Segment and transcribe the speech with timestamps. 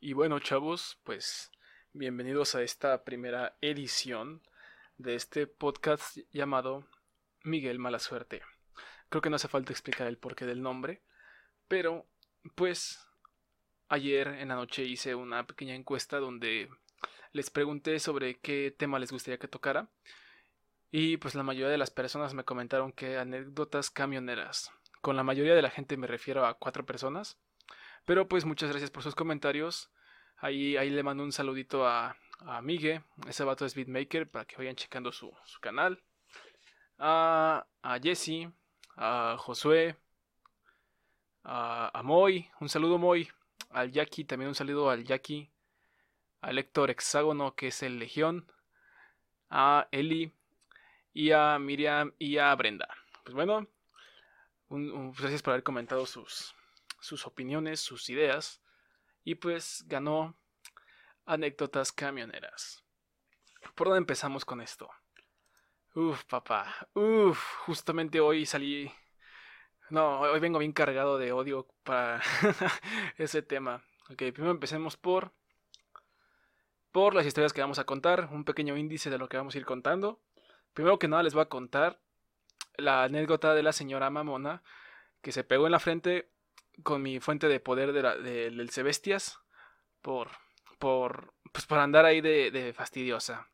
[0.00, 1.50] Y bueno, chavos, pues
[1.92, 4.42] bienvenidos a esta primera edición
[4.96, 6.86] de este podcast llamado
[7.42, 8.42] Miguel Mala Suerte.
[9.08, 11.02] Creo que no hace falta explicar el porqué del nombre,
[11.66, 12.06] pero
[12.54, 13.08] pues
[13.88, 16.70] ayer en la noche hice una pequeña encuesta donde
[17.32, 19.88] les pregunté sobre qué tema les gustaría que tocara
[20.92, 24.70] y pues la mayoría de las personas me comentaron que anécdotas camioneras.
[25.00, 27.36] Con la mayoría de la gente me refiero a cuatro personas.
[28.08, 29.90] Pero pues muchas gracias por sus comentarios.
[30.38, 34.56] Ahí, ahí le mando un saludito a, a Migue, ese vato es Beatmaker, para que
[34.56, 36.02] vayan checando su, canal.
[36.96, 38.48] A, a Jesse,
[38.96, 39.94] a Josué,
[41.44, 43.28] a, a Moy, un saludo Moy,
[43.68, 45.50] al Jackie, también un saludo al Jackie,
[46.40, 48.50] al Héctor Hexágono, que es el Legión,
[49.50, 50.32] a Eli,
[51.12, 52.88] y a Miriam y a Brenda.
[53.24, 53.68] Pues bueno,
[54.66, 56.54] pues gracias por haber comentado sus,
[57.00, 58.62] sus opiniones, sus ideas.
[59.24, 60.36] Y pues ganó
[61.26, 62.84] anécdotas camioneras.
[63.74, 64.88] ¿Por dónde empezamos con esto?
[65.94, 66.88] Uf, papá.
[66.94, 68.90] Uf, justamente hoy salí...
[69.90, 72.20] No, hoy vengo bien cargado de odio para
[73.18, 73.82] ese tema.
[74.10, 75.32] Ok, primero empecemos por...
[76.92, 79.58] Por las historias que vamos a contar, un pequeño índice de lo que vamos a
[79.58, 80.20] ir contando.
[80.72, 82.00] Primero que nada les voy a contar
[82.76, 84.62] la anécdota de la señora Mamona
[85.20, 86.30] que se pegó en la frente
[86.82, 89.40] con mi fuente de poder de del Cebestias
[90.02, 90.30] por,
[90.78, 93.48] por, pues por andar ahí de, de, fastidiosa.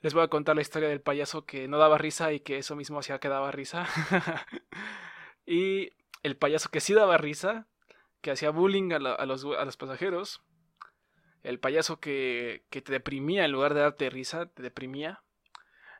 [0.00, 2.74] Les voy a contar la historia del payaso que no daba risa y que eso
[2.74, 3.86] mismo hacía que daba risa.
[5.46, 7.68] y el payaso que sí daba risa,
[8.20, 10.42] que hacía bullying a, los, a los pasajeros.
[11.42, 15.22] El payaso que, que te deprimía en lugar de darte risa, te deprimía.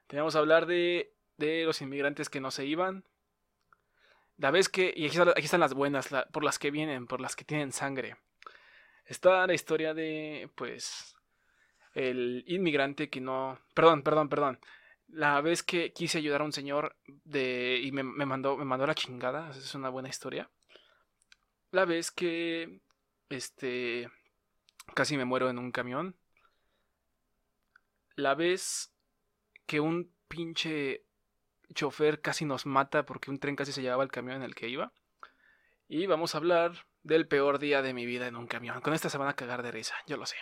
[0.06, 3.04] Teníamos a hablar de, de los inmigrantes que no se iban.
[4.42, 7.44] La vez que, y aquí, están las buenas, por las que vienen, por las que
[7.44, 8.16] tienen sangre.
[9.04, 11.14] Está la historia de, pues,
[11.94, 14.58] el inmigrante que no, perdón, perdón, perdón.
[15.06, 18.84] La vez que quise ayudar a un señor de, y me, me mandó, me mandó
[18.84, 20.50] la chingada, es una buena historia.
[21.70, 22.80] La vez que,
[23.28, 24.10] este,
[24.92, 26.16] casi me muero en un camión.
[28.16, 28.92] La vez
[29.66, 31.04] que un pinche
[31.74, 34.68] chofer casi nos mata porque un tren casi se llevaba el camión en el que
[34.68, 34.92] iba.
[35.88, 38.80] Y vamos a hablar del peor día de mi vida en un camión.
[38.80, 40.36] Con esta se van a cagar de risa, yo lo sé.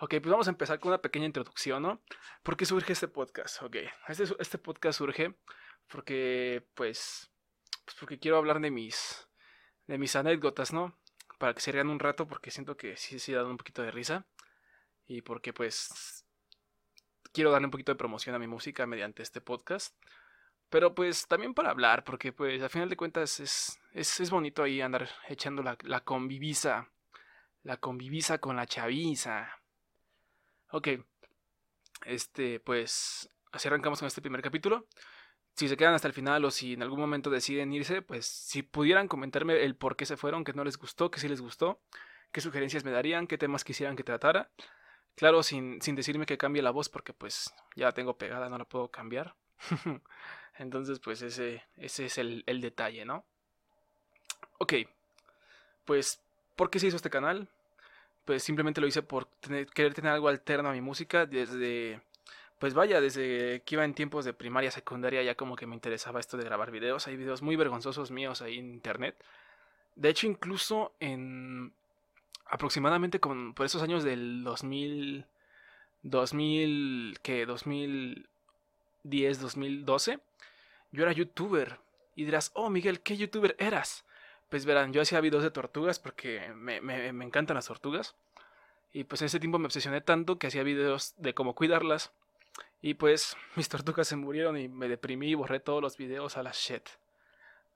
[0.00, 2.00] Ok, pues vamos a empezar con una pequeña introducción, ¿no?
[2.42, 3.62] ¿Por qué surge este podcast?
[3.62, 3.76] Ok,
[4.08, 5.34] este, este podcast surge
[5.88, 7.30] porque, pues,
[7.84, 9.28] pues, porque quiero hablar de mis,
[9.86, 10.96] de mis anécdotas, ¿no?
[11.38, 13.90] Para que se rían un rato porque siento que sí, sí dan un poquito de
[13.90, 14.26] risa.
[15.06, 16.24] Y porque, pues,
[17.32, 19.96] quiero darle un poquito de promoción a mi música mediante este podcast.
[20.70, 24.80] Pero pues también para hablar, porque pues a final de cuentas es, es, bonito ahí
[24.80, 26.90] andar echando la, la convivisa.
[27.62, 29.60] La convivisa con la chaviza.
[30.70, 30.88] Ok.
[32.04, 34.86] Este, pues así arrancamos con este primer capítulo.
[35.54, 38.62] Si se quedan hasta el final o si en algún momento deciden irse, pues si
[38.62, 41.80] pudieran comentarme el por qué se fueron, qué no les gustó, qué sí les gustó,
[42.30, 44.50] qué sugerencias me darían, qué temas quisieran que tratara.
[45.16, 48.66] Claro, sin, sin decirme que cambie la voz porque pues ya tengo pegada, no la
[48.66, 49.34] puedo cambiar.
[50.58, 53.24] Entonces pues ese, ese es el, el detalle, ¿no?
[54.58, 54.74] Ok,
[55.84, 56.20] pues
[56.56, 57.48] ¿por qué se hizo este canal?
[58.24, 59.28] Pues simplemente lo hice por
[59.72, 62.02] querer tener algo alterno a mi música desde...
[62.58, 66.18] Pues vaya, desde que iba en tiempos de primaria, secundaria, ya como que me interesaba
[66.18, 67.06] esto de grabar videos.
[67.06, 69.16] Hay videos muy vergonzosos míos ahí en internet.
[69.94, 71.72] De hecho, incluso en
[72.44, 75.24] aproximadamente con, por esos años del 2000,
[76.02, 80.18] 2000, que 2010, 2012,
[80.92, 81.78] yo era youtuber.
[82.14, 84.04] Y dirás, oh Miguel, ¿qué youtuber eras?
[84.48, 88.16] Pues verán, yo hacía videos de tortugas porque me, me, encantan las tortugas.
[88.92, 92.12] Y pues en ese tiempo me obsesioné tanto que hacía videos de cómo cuidarlas.
[92.80, 96.42] Y pues mis tortugas se murieron y me deprimí y borré todos los videos a
[96.42, 96.88] la shit.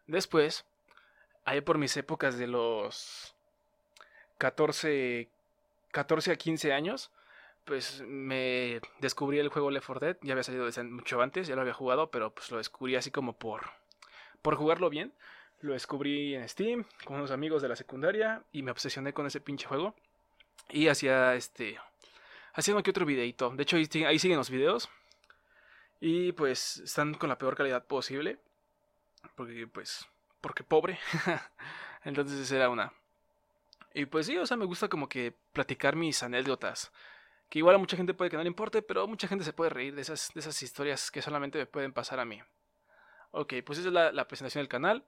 [0.07, 0.65] Después,
[1.45, 3.35] ahí por mis épocas de los
[4.39, 5.29] 14,
[5.93, 7.11] 14 a 15 años,
[7.65, 10.17] pues me descubrí el juego Left 4 Dead.
[10.23, 13.11] Ya había salido desde mucho antes, ya lo había jugado, pero pues lo descubrí así
[13.11, 13.71] como por,
[14.43, 15.13] por jugarlo bien.
[15.61, 19.41] Lo descubrí en Steam con unos amigos de la secundaria y me obsesioné con ese
[19.41, 19.95] pinche juego.
[20.71, 21.79] Y hacía este.
[22.55, 23.51] Haciendo que otro videito.
[23.51, 24.89] De hecho, ahí, ahí siguen los videos.
[26.01, 28.39] Y pues están con la peor calidad posible.
[29.37, 30.07] Porque pues.
[30.41, 30.99] Porque pobre.
[32.05, 32.93] Entonces era una.
[33.95, 36.93] Y pues sí, o sea, me gusta como que platicar mis anécdotas.
[37.53, 39.69] Que igual a mucha gente puede que no le importe, pero mucha gente se puede
[39.69, 42.41] reír de esas, de esas historias que solamente me pueden pasar a mí.
[43.31, 45.05] Ok, pues esa es la, presentación del canal.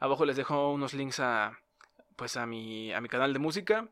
[0.00, 1.60] Abajo les dejo unos links a,
[2.16, 3.88] pues a mi, a mi canal de música.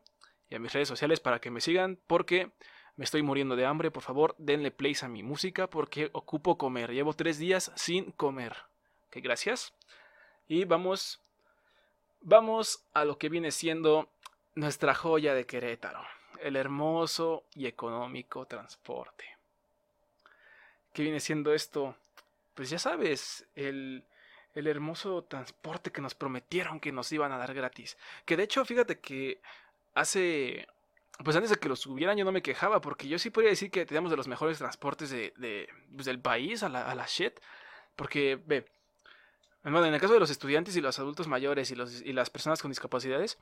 [0.49, 2.51] y a mis redes sociales para que me sigan porque
[2.97, 3.91] me estoy muriendo de hambre.
[3.91, 6.91] Por favor, denle play a mi música porque ocupo comer.
[6.91, 8.57] Llevo tres días sin comer.
[9.05, 9.73] Ok, gracias.
[10.49, 11.23] Y vamos,
[12.19, 14.11] vamos a lo que viene siendo
[14.53, 16.05] nuestra joya de Querétaro.
[16.41, 19.25] El hermoso y económico transporte.
[20.93, 21.95] ¿Qué viene siendo esto?
[22.53, 24.03] Pues ya sabes, el,
[24.53, 27.97] el hermoso transporte que nos prometieron que nos iban a dar gratis.
[28.25, 29.41] Que de hecho, fíjate que
[29.93, 30.67] hace
[31.23, 33.71] pues antes de que lo subieran yo no me quejaba, porque yo sí podría decir
[33.71, 37.39] que teníamos de los mejores transportes de, pues, del país a la, a la shit.
[37.95, 38.65] Porque, ve,
[39.63, 42.61] en el caso de los estudiantes y los adultos mayores y, los, y las personas
[42.61, 43.37] con discapacidades,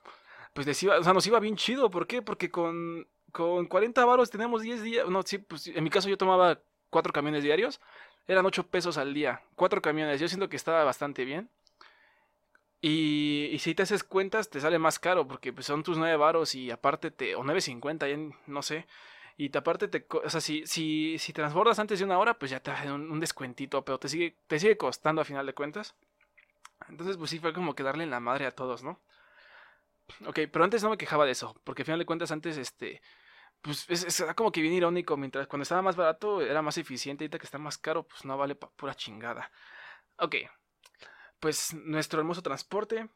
[0.54, 1.90] pues les iba, o sea, nos iba bien chido.
[1.90, 2.22] ¿Por qué?
[2.22, 5.10] Porque con, con 40 varos tenemos 10 días.
[5.10, 7.82] No, sí, pues en mi caso yo tomaba 4 camiones diarios.
[8.28, 9.42] Eran 8 pesos al día.
[9.56, 10.20] 4 camiones.
[10.20, 11.50] Yo siento que estaba bastante bien.
[12.86, 16.54] Y, si te haces cuentas, te sale más caro, porque pues, son tus 9 varos
[16.54, 17.34] y aparte te.
[17.36, 18.88] o 9.50, no sé.
[19.38, 20.06] Y te, aparte te.
[20.10, 23.20] O sea, si, si, si transbordas antes de una hora, pues ya te hacen un,
[23.22, 25.96] descuentito, pero te sigue, te sigue costando a final de cuentas.
[26.90, 29.00] Entonces, pues sí, fue como que darle la madre a todos, ¿no?
[30.26, 33.02] Ok, pero antes no me quejaba de eso, porque a final de cuentas antes, este.
[33.62, 37.40] Pues es, como que bien irónico, mientras cuando estaba más barato era más eficiente, ahorita
[37.40, 39.52] que está más caro, pues no vale para pura chingada.
[40.18, 40.36] Ok,
[41.40, 43.10] pues nuestro hermoso transporte,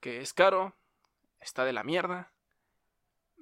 [0.00, 0.76] que es caro,
[1.40, 2.32] está de la mierda.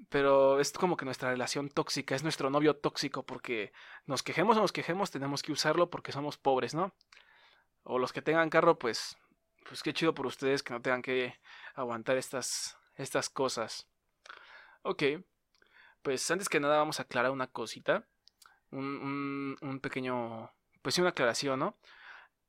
[0.08, 3.72] Pero es como que nuestra relación tóxica, es nuestro novio tóxico, porque
[4.06, 6.94] nos quejemos o nos quejemos, tenemos que usarlo porque somos pobres, ¿no?
[7.82, 9.16] O los que tengan carro, pues,
[9.68, 11.38] pues qué chido por ustedes que no tengan que
[11.74, 13.88] aguantar estas, estas cosas.
[14.82, 15.02] Ok,
[16.02, 18.06] pues antes que nada vamos a aclarar una cosita,
[18.70, 20.52] un, un, un pequeño,
[20.82, 21.78] pues sí, una aclaración, ¿no?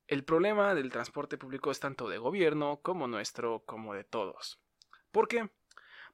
[0.06, 4.60] El problema del transporte público es tanto de gobierno como nuestro, como de todos.
[5.12, 5.48] ¿Por qué?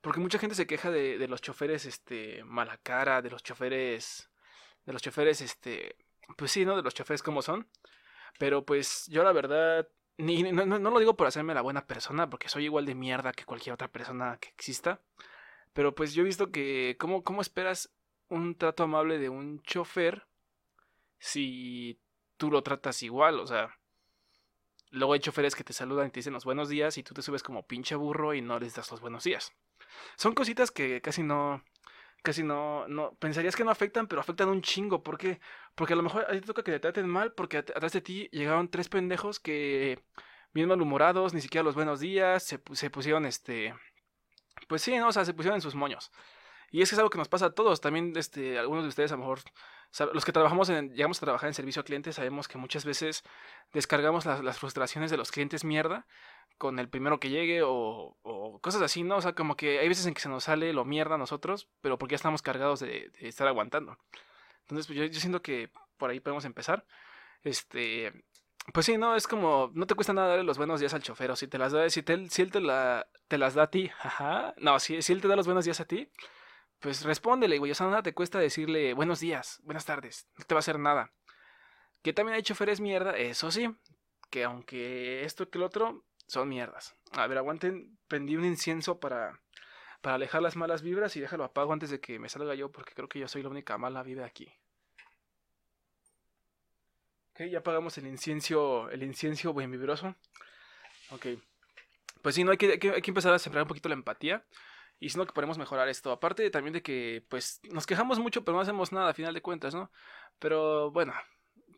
[0.01, 4.31] Porque mucha gente se queja de, los choferes, este, mala cara, de los choferes,
[4.85, 5.97] de los choferes, este,
[6.37, 6.77] pues sí, ¿no?
[6.77, 7.69] De los choferes como son.
[8.39, 9.89] Pero pues yo la verdad,
[10.19, 13.33] ni, no, no, lo digo por hacerme la buena persona, porque soy igual de mierda
[13.33, 15.01] que cualquier otra persona que exista.
[15.73, 17.91] Pero pues yo he visto que, ¿cómo, cómo esperas
[18.29, 20.27] un trato amable de un chofer
[21.19, 21.99] si
[22.37, 23.41] tú lo tratas igual?
[23.41, 23.77] O sea,
[24.91, 27.23] Luego hay choferes que te saludan y te dicen los buenos días y tú te
[27.23, 29.53] subes como pinche burro y no les das los buenos días.
[30.17, 31.63] Son cositas que casi no,
[32.23, 35.03] casi no, no, pensarías que no afectan, pero afectan un chingo.
[35.03, 35.41] ¿Por qué?
[35.75, 38.01] Porque a lo mejor a ti te toca que te traten mal porque atrás de
[38.01, 40.03] ti llegaron tres pendejos que,
[40.53, 43.75] bien malhumorados, ni siquiera los buenos días, se, se pusieron este,
[44.69, 45.09] pues sí, ¿no?
[45.09, 46.11] O sea, se pusieron en sus moños.
[46.71, 47.81] Y es que es algo que nos pasa a todos.
[47.81, 49.41] También, este, algunos de ustedes a lo mejor
[50.13, 53.23] los que trabajamos en, llegamos a trabajar en servicio a clientes sabemos que muchas veces
[53.73, 56.07] descargamos las, frustraciones de los clientes mierda
[56.59, 58.17] con el primero que llegue o,
[58.63, 59.17] cosas así, ¿no?
[59.17, 61.69] O sea, como que hay veces en que se nos sale lo mierda a nosotros,
[61.81, 63.99] pero porque ya estamos cargados de, estar aguantando.
[64.63, 66.87] Entonces, pues yo, yo, siento que por ahí podemos empezar.
[67.43, 68.13] Este,
[68.73, 71.31] pues sí, no, es como, no te cuesta nada darle los buenos días al chofer,
[71.31, 73.71] o si te las da, si, te, si él te, la, te las da a
[73.71, 76.09] ti, ajá, no, si, si él te da los buenos días a ti,
[76.81, 77.73] pues respóndele, güey.
[77.73, 80.29] O sea, nada te cuesta decirle buenos días, buenas tardes.
[80.37, 81.13] No te va a hacer nada.
[82.03, 83.75] Que también hay choferes mierda, eso sí.
[84.31, 86.95] Que aunque esto que el otro son mierdas.
[87.13, 87.99] A ver, aguanten.
[88.09, 89.41] Prendí un incienso para,
[90.01, 92.95] para alejar las malas vibras y déjalo apago antes de que me salga yo porque
[92.95, 94.53] creo que yo soy la única mala vibra aquí.
[97.33, 100.15] Ok, ya apagamos el incienso, el incienso buen vibroso.
[101.11, 101.27] Ok.
[102.23, 103.95] Pues sí, no hay que, hay que, hay que empezar a sembrar un poquito la
[103.95, 104.45] empatía
[104.99, 106.11] y sino que podemos mejorar esto.
[106.11, 109.43] Aparte también de que, pues, nos quejamos mucho, pero no hacemos nada a final de
[109.43, 109.91] cuentas, ¿no?
[110.39, 111.13] Pero bueno,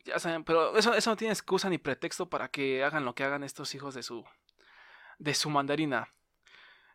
[0.05, 3.23] ya saben, pero eso, eso no tiene excusa ni pretexto para que hagan lo que
[3.23, 4.23] hagan estos hijos de su,
[5.17, 6.13] de su mandarina.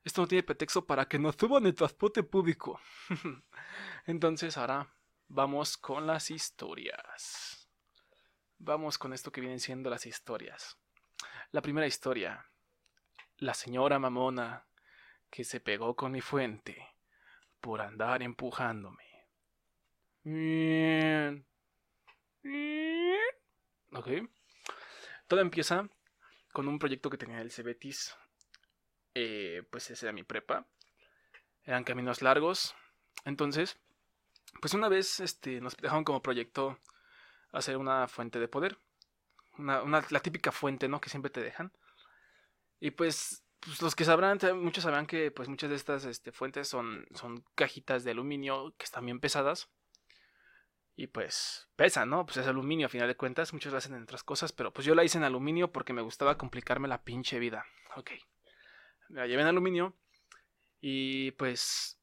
[0.02, 2.80] Esto no tiene pretexto para que nos suban el transporte público.
[4.06, 4.92] Entonces ahora
[5.28, 7.68] vamos con las historias.
[8.58, 10.78] Vamos con esto que vienen siendo las historias.
[11.52, 12.46] La primera historia.
[13.38, 14.66] La señora mamona
[15.34, 16.94] que se pegó con mi fuente
[17.60, 19.02] por andar empujándome.
[23.92, 24.08] Ok.
[25.26, 25.88] Todo empieza
[26.52, 28.14] con un proyecto que tenía el Cebetis.
[29.12, 30.68] Eh, pues ese era mi prepa.
[31.64, 32.76] Eran caminos largos.
[33.24, 33.76] Entonces,
[34.60, 36.78] pues una vez este, nos dejaron como proyecto
[37.50, 38.78] hacer una fuente de poder.
[39.58, 41.00] Una, la típica fuente, ¿no?
[41.00, 41.72] Que siempre te dejan.
[42.78, 46.68] Y pues pues los que sabrán, muchos sabrán que pues muchas de estas este, fuentes
[46.68, 47.06] son,
[47.54, 49.68] cajitas de aluminio que están bien pesadas.
[50.96, 52.24] Y pues pesan, ¿no?
[52.24, 53.52] Pues es aluminio a final de cuentas.
[53.52, 56.02] Muchos lo hacen en otras cosas, pero pues yo la hice en aluminio porque me
[56.02, 57.66] gustaba complicarme la pinche vida.
[57.96, 58.12] Ok.
[59.08, 59.96] La llevé en aluminio
[60.80, 61.98] y pues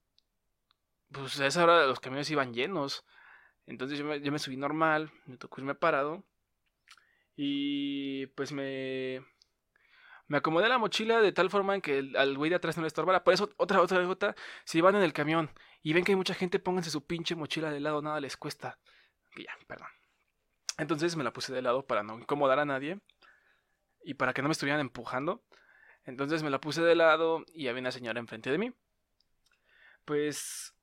[1.12, 3.06] pues a esa hora los camiones iban llenos.
[3.66, 6.24] Entonces yo me, yo me subí normal, me tocó irme parado.
[7.36, 9.24] Y pues me,
[10.32, 12.88] me acomodé la mochila de tal forma en que al güey de atrás no le
[12.88, 13.22] estorbara.
[13.22, 14.34] Por eso, otra, otra, otra,
[14.64, 15.52] si van en el camión
[15.84, 18.80] y ven que hay mucha gente, pónganse su pinche mochila de lado, nada les cuesta.
[19.36, 19.90] Ya, perdón.
[20.78, 23.02] Entonces me la puse de lado para no incomodar a nadie
[24.06, 25.44] y para que no me estuvieran empujando.
[26.06, 28.74] Entonces me la puse de lado y había una señora enfrente de mí.
[30.06, 30.74] Pues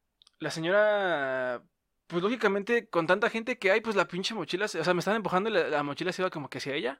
[0.40, 1.62] la señora
[2.06, 5.16] pues lógicamente, con tanta gente que hay, pues la pinche mochila, o sea, me estaban
[5.16, 6.98] empujando y la, mochila se iba como que hacia ella.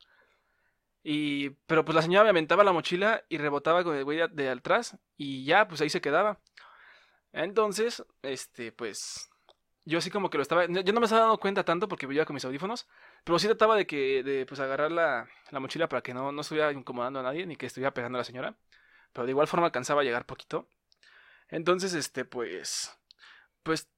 [1.03, 4.49] Y, pero pues la señora me aventaba la mochila y rebotaba con el güey de,
[4.49, 6.41] atrás y ya, pues ahí se quedaba.
[7.33, 9.31] Entonces, este, pues,
[9.85, 12.25] yo así como que lo estaba, yo no me estaba dando cuenta tanto porque iba
[12.25, 12.89] con mis audífonos,
[13.25, 16.41] pero sí trataba de que, de pues agarrar la, la mochila para que no, no
[16.43, 18.57] estuviera incomodando a nadie ni que estuviera pegando a la señora.
[19.13, 20.69] Pero de igual forma alcanzaba a llegar poquito.
[21.49, 22.93] Entonces, este, pues,
[23.63, 23.89] pues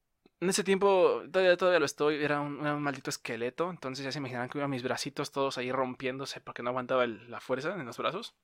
[0.41, 4.49] en ese tiempo, todavía, todavía lo estoy, era un, maldito esqueleto, entonces ya se imaginarán
[4.49, 8.35] que iban mis bracitos todos ahí rompiéndose porque no aguantaba la fuerza en los brazos.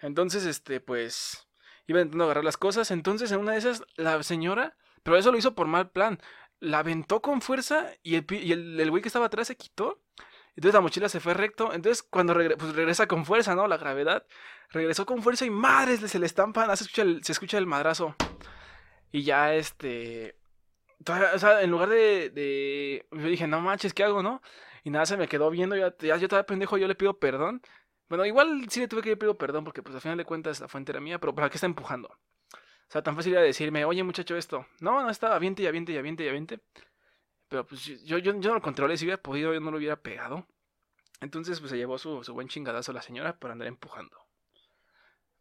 [0.00, 1.46] Entonces, este, pues,
[1.86, 5.38] iba intentando agarrar las cosas, entonces en una de esas, la señora, pero eso lo
[5.38, 6.18] hizo por mal plan,
[6.58, 10.00] la aventó con fuerza y el, y el, güey que estaba atrás se quitó.
[10.56, 11.72] Entonces la mochila se fue recto.
[11.72, 13.66] Entonces cuando pues regresa con fuerza, ¿no?
[13.66, 14.24] La gravedad.
[14.70, 16.74] Regresó con fuerza y madres se le estampan.
[16.76, 18.16] Se escucha el, se escucha el madrazo.
[19.12, 20.36] Y ya este
[21.06, 24.42] o sea, en lugar de, Yo dije, no manches, ¿qué hago, no?
[24.84, 25.76] Y nada, se me quedó viendo.
[25.76, 27.62] Ya yo estaba pendejo, yo le pido perdón.
[28.08, 30.68] Bueno, igual sí le tuve que pedir perdón porque, pues, al final de cuentas, la
[30.68, 32.08] fuente era mía, pero ¿para qué está empujando?
[32.08, 34.66] O sea, tan fácil era decirme, oye, muchacho, esto.
[34.80, 36.60] No, no, estaba aviente y aviente y aviente y aviente.
[37.48, 38.96] Pero, pues, yo, yo, yo no lo controlé.
[38.96, 40.46] Si hubiera podido, yo no lo hubiera pegado.
[41.20, 44.16] Entonces, pues, se llevó su, su buen chingadazo la señora por andar empujando.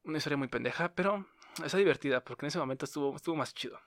[0.04, 1.26] Una historia muy pendeja, pero
[1.64, 3.80] está divertida porque en ese momento estuvo, estuvo más chido.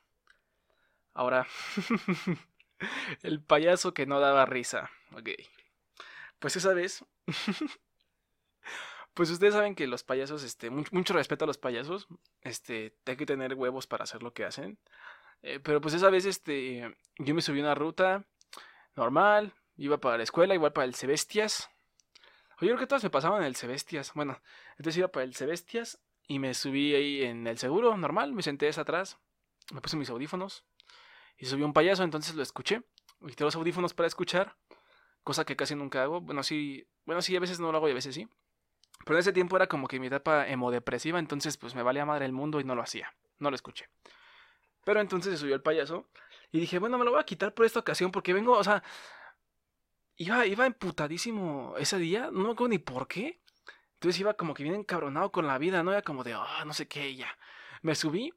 [1.17, 1.47] Ahora,
[3.23, 4.91] el payaso que no daba risa.
[5.13, 5.31] Ok.
[6.39, 7.07] Pues esa vez.
[9.15, 12.07] pues ustedes saben que los payasos, este, mucho, respeto a los payasos.
[12.43, 14.79] Este, hay que tener huevos para hacer lo que hacen.
[15.41, 18.27] Eh, pero pues esa vez, este, yo me subí una ruta
[18.95, 19.55] normal.
[19.79, 21.71] Iba para la escuela, igual para el Cebestias.
[22.61, 24.13] Oye, creo que todas me pasaban en el Cebestias.
[24.13, 24.39] Bueno,
[24.73, 28.35] entonces iba para el Cebestias y me subí ahí en el seguro, normal.
[28.35, 29.17] Me senté atrás.
[29.73, 30.63] Me puse mis audífonos
[31.39, 32.83] y subió un payaso, entonces lo escuché.
[33.27, 34.57] Quité los audífonos para escuchar,
[35.25, 36.21] cosa que casi nunca hago.
[36.21, 38.29] Bueno, sí, bueno, sí, a veces no lo hago y a veces sí.
[39.05, 42.25] Pero en ese tiempo era como que mi etapa hemodepresiva, entonces pues me valía madre
[42.25, 43.15] el mundo y no lo hacía.
[43.39, 43.89] No lo escuché.
[44.85, 46.09] Pero entonces se subió el payaso
[46.53, 48.83] y dije, bueno, me lo voy a quitar por esta ocasión porque vengo, o sea,
[50.17, 53.41] iba, iba emputadísimo ese día, no me acuerdo ni por qué.
[53.95, 55.93] Entonces iba como que bien encabronado con la vida, ¿no?
[55.93, 57.37] Era como de, ah, no sé qué, ya.
[57.83, 58.33] Me subí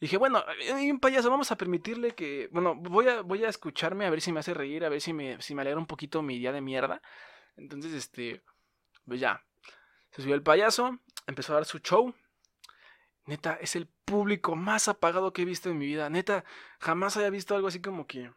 [0.00, 0.42] Dije, bueno,
[0.74, 2.48] hay un payaso, vamos a permitirle que.
[2.52, 5.12] Bueno, voy a, voy a escucharme a ver si me hace reír, a ver si
[5.12, 7.02] me, si me alegra un poquito mi día de mierda.
[7.56, 8.42] Entonces, este.
[9.06, 9.44] Pues ya.
[10.12, 12.14] Se subió el payaso, empezó a dar su show.
[13.26, 16.08] Neta, es el público más apagado que he visto en mi vida.
[16.08, 16.44] Neta,
[16.80, 18.32] jamás había visto algo así como que.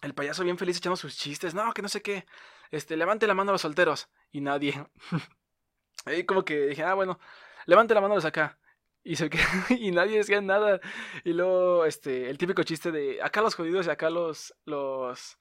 [0.00, 1.54] El payaso bien feliz echando sus chistes.
[1.54, 2.26] No, que no sé qué.
[2.70, 4.08] Este, levante la mano a los solteros.
[4.32, 4.86] Y nadie.
[6.06, 7.18] Ahí como que dije, ah, bueno,
[7.66, 8.58] levante la mano a los acá.
[9.06, 9.30] Y, se
[9.78, 10.80] y nadie decía nada.
[11.24, 15.38] Y luego, este, el típico chiste de acá los jodidos y acá los, los,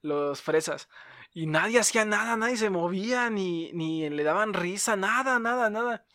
[0.00, 0.88] los fresas.
[1.34, 6.06] Y nadie hacía nada, nadie se movía, ni, ni le daban risa, nada, nada, nada.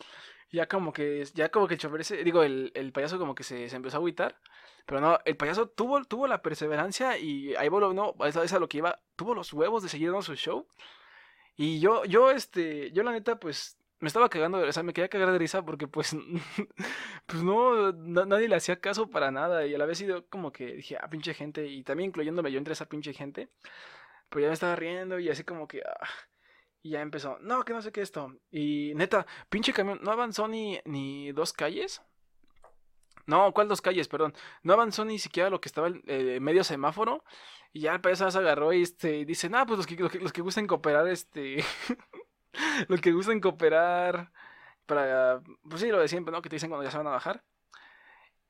[0.50, 3.44] Ya como que, ya como que el chofer ese, digo, el, el payaso como que
[3.44, 4.36] se, se, empezó a agüitar.
[4.86, 8.58] Pero no, el payaso tuvo, tuvo la perseverancia y ahí volvió, no, esa es a
[8.58, 10.66] lo que iba, tuvo los huevos de seguir dando su show.
[11.56, 15.08] Y yo, yo, este, yo la neta, pues, me estaba cagando, o sea, me quería
[15.08, 16.16] cagar de risa porque pues,
[17.26, 20.96] pues no, nadie le hacía caso para nada y a la vez como que dije,
[21.00, 23.48] ah, pinche gente, y también incluyéndome yo entre esa pinche gente,
[24.28, 26.08] pero ya me estaba riendo y así como que, ah,
[26.82, 30.48] y ya empezó, no, que no sé qué esto, y neta, pinche camión, no avanzó
[30.48, 32.02] ni, ni dos calles,
[33.28, 34.08] no, ¿cuál dos calles?
[34.08, 34.34] Perdón.
[34.62, 37.24] No avanzó ni siquiera lo que estaba el eh, medio semáforo.
[37.74, 40.18] Y ya el payaso se agarró y este, dice, no, pues los que, los que,
[40.18, 41.62] los que gusten cooperar, este,
[42.88, 44.32] los que gustan cooperar
[44.86, 46.42] para, pues sí, lo de siempre, ¿no?
[46.42, 47.44] Que te dicen cuando ya se van a bajar.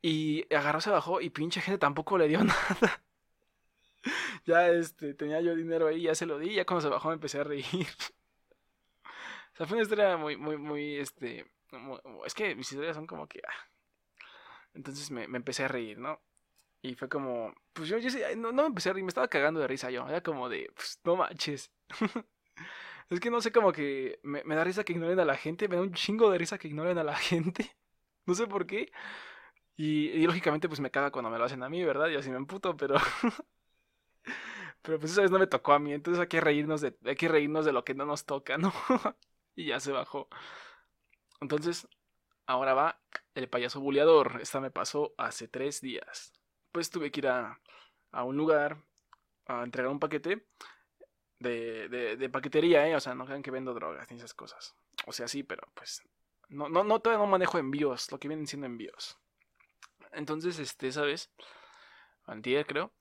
[0.00, 3.02] Y agarró, se bajó y pinche gente tampoco le dio nada.
[4.47, 7.14] ya, este, tenía yo dinero ahí, ya se lo di, ya cuando se bajó me
[7.14, 7.67] empecé a reír.
[9.05, 11.47] o sea, fue una historia muy, muy, muy, este,
[12.25, 13.69] es que mis historias son como que, ah.
[14.75, 16.21] Entonces me, me, empecé a reír, ¿no?
[16.83, 19.61] Y fue como, pues yo, yo no, no me empecé a reír, me estaba cagando
[19.61, 21.73] de risa yo, era como de, pues no manches.
[23.11, 25.77] Es que no sé, como que me, da risa que ignoren a la gente, me
[25.77, 27.75] da un chingo de risa que ignoren a la gente.
[28.27, 28.93] No sé por qué.
[29.77, 32.09] Y, lógicamente pues me caga cuando me lo hacen a mí, ¿verdad?
[32.09, 32.97] Yo así me emputo, pero...
[34.83, 37.17] pero pues esa vez no me tocó a mí, entonces hay que reírnos de, hay
[37.17, 38.71] que reírnos de lo que no nos toca, ¿no?
[39.57, 40.29] y ya se bajó.
[41.41, 41.88] Entonces,
[42.47, 43.00] ahora va
[43.35, 44.41] el payaso buleador.
[44.43, 46.35] Esta me pasó hace tres días.
[46.73, 47.61] Pues tuve que ir a,
[48.12, 48.77] a un lugar
[49.47, 50.47] a entregar un paquete
[51.38, 52.97] de, de, paquetería, ¿eh?
[52.97, 54.75] O sea, no crean que vendo drogas ni esas cosas.
[55.07, 56.02] O sea, sí, pero pues...
[56.49, 59.18] No, no, no, todavía no manejo envíos, lo que vienen siendo envíos.
[60.12, 61.30] Entonces, este, ¿sabes?
[62.26, 62.92] Antier, creo.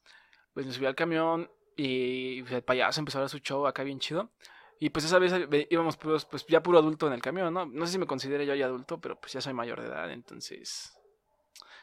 [0.54, 4.00] Pues me subí al camión y el payaso empezó a dar su show acá bien
[4.00, 4.32] chido.
[4.80, 7.66] Y pues esa vez eh, íbamos pues ya puro adulto en el camión, ¿no?
[7.66, 10.12] No sé si me considero yo ya adulto, pero pues ya soy mayor de edad,
[10.12, 10.94] entonces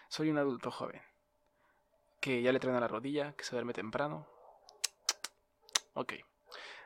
[0.08, 1.02] soy un adulto joven.
[2.20, 4.26] Que ya le traen a la rodilla, que se duerme temprano.
[5.94, 6.14] Ok.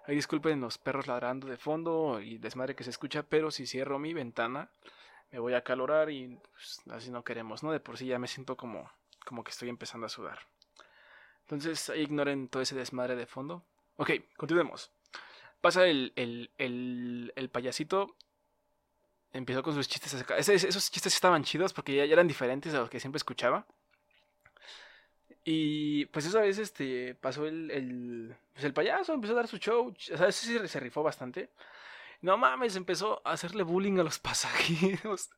[0.08, 3.98] Ahí disculpen los perros ladrando de fondo y desmadre que se escucha, pero si cierro
[3.98, 4.70] mi ventana
[5.30, 7.72] me voy a calorar y pues, así no queremos, ¿no?
[7.72, 8.90] De por sí ya me siento como,
[9.26, 10.38] como que estoy empezando a sudar.
[11.42, 13.66] Entonces ignoren todo ese desmadre de fondo.
[13.96, 14.90] Ok, continuemos.
[15.60, 18.16] Pasa el, el, el, el payasito.
[19.34, 20.14] Empezó con sus chistes.
[20.38, 23.66] esos chistes estaban chidos porque ya, eran diferentes a los que siempre escuchaba.
[25.50, 29.56] Y pues esa vez este, pasó el, el, pues el payaso, empezó a dar su
[29.56, 29.88] show.
[29.88, 31.48] O sea, ese sí se rifó bastante.
[32.20, 35.30] No mames, empezó a hacerle bullying a los pasajeros.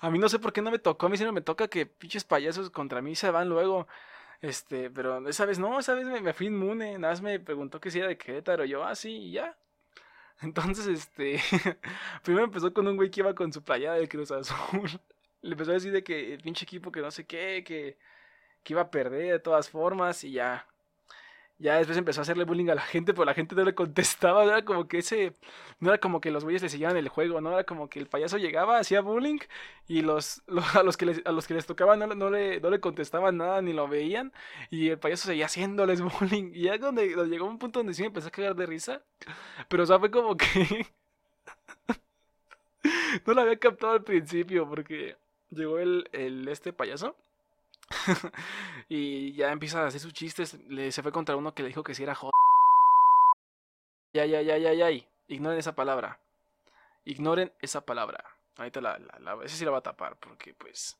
[0.00, 1.84] A mí no sé por qué no me tocó, a mí no me toca que
[1.84, 3.86] pinches payasos contra mí se van luego.
[4.40, 7.90] Este, pero esa vez no, esa vez me, fui inmune, nada más me preguntó que
[7.90, 9.58] si era de Querétaro, yo, ah, sí, y ya.
[10.40, 11.38] Entonces, este,
[12.24, 14.88] primero empezó con un güey que iba con su playada de Cruz Azul.
[15.42, 17.98] Le empezó a decir de que el pinche equipo que no sé qué, que,
[18.64, 20.66] que iba a perder de todas formas y ya.
[21.58, 24.44] Ya después empezó a hacerle bullying a la gente, pero la gente no le contestaba.
[24.44, 25.34] Era como que ese.
[25.78, 27.52] No era como que los güeyes le seguían el juego, ¿no?
[27.52, 29.38] Era como que el payaso llegaba, hacía bullying
[29.86, 30.42] y los,
[30.74, 33.36] a, los que les, a los que les tocaba no, no, le, no le contestaban
[33.36, 34.32] nada ni lo veían.
[34.70, 36.50] Y el payaso seguía haciéndoles bullying.
[36.54, 39.02] Y ya donde, llegó un punto donde sí me empezó a cagar de risa.
[39.68, 40.86] Pero o sea, fue como que.
[43.26, 45.16] no lo había captado al principio porque
[45.50, 47.16] llegó el este payaso.
[48.88, 50.54] y ya empieza a hacer sus chistes.
[50.68, 52.32] Le, se fue contra uno que le dijo que si era joder.
[54.12, 54.90] Ya, ya, ya, ya, ya.
[55.28, 56.20] Ignoren esa palabra.
[57.04, 58.24] Ignoren esa palabra.
[58.56, 60.96] Ahorita la, la, la, sí la va a tapar porque pues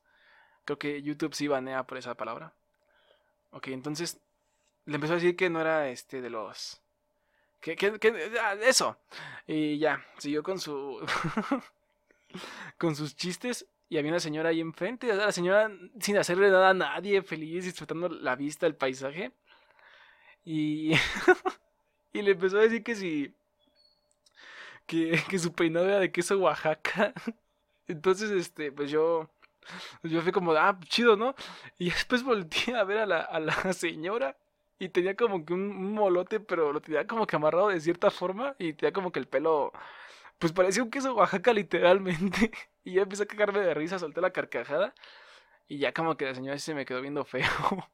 [0.65, 2.55] creo que YouTube sí banea por esa palabra.
[3.51, 4.21] Ok, entonces
[4.87, 6.83] le empezó a decir que no era este de los...
[7.61, 8.99] Que, que, que ah, eso.
[9.47, 11.01] Y ya, siguió con su...
[12.79, 15.71] con sus chistes y había una señora ahí enfrente, la señora
[16.01, 19.33] sin hacerle nada a nadie, feliz, disfrutando la vista, el paisaje.
[20.45, 20.93] Y,
[22.13, 23.35] y le empezó a decir que si,
[24.87, 27.13] que, que su peinado era de queso Oaxaca.
[27.89, 29.31] Entonces, este, pues yo,
[30.03, 31.35] yo fui como, ah, chido, ¿no?
[31.79, 34.37] Y después volteé a ver a la, a la señora
[34.79, 38.11] y tenía como que un, un, molote, pero lo tenía como que amarrado de cierta
[38.11, 39.73] forma y tenía como que el pelo
[40.45, 42.51] pues parecía un queso Oaxaca literalmente.
[42.87, 44.95] Y ya empecé a cagarme de risa, solté la carcajada.
[45.69, 47.49] Y ya como que la señora se me quedó viendo feo.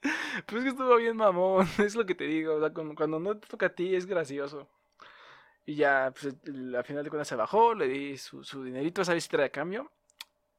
[0.00, 2.54] Pero es que estuvo bien mamón, es lo que te digo.
[2.54, 4.70] O sea, cuando, no te toca a ti es gracioso.
[5.66, 6.34] Y ya, pues
[6.74, 9.92] al final de cuentas se bajó, le di su, su dinerito, esa visita de cambio.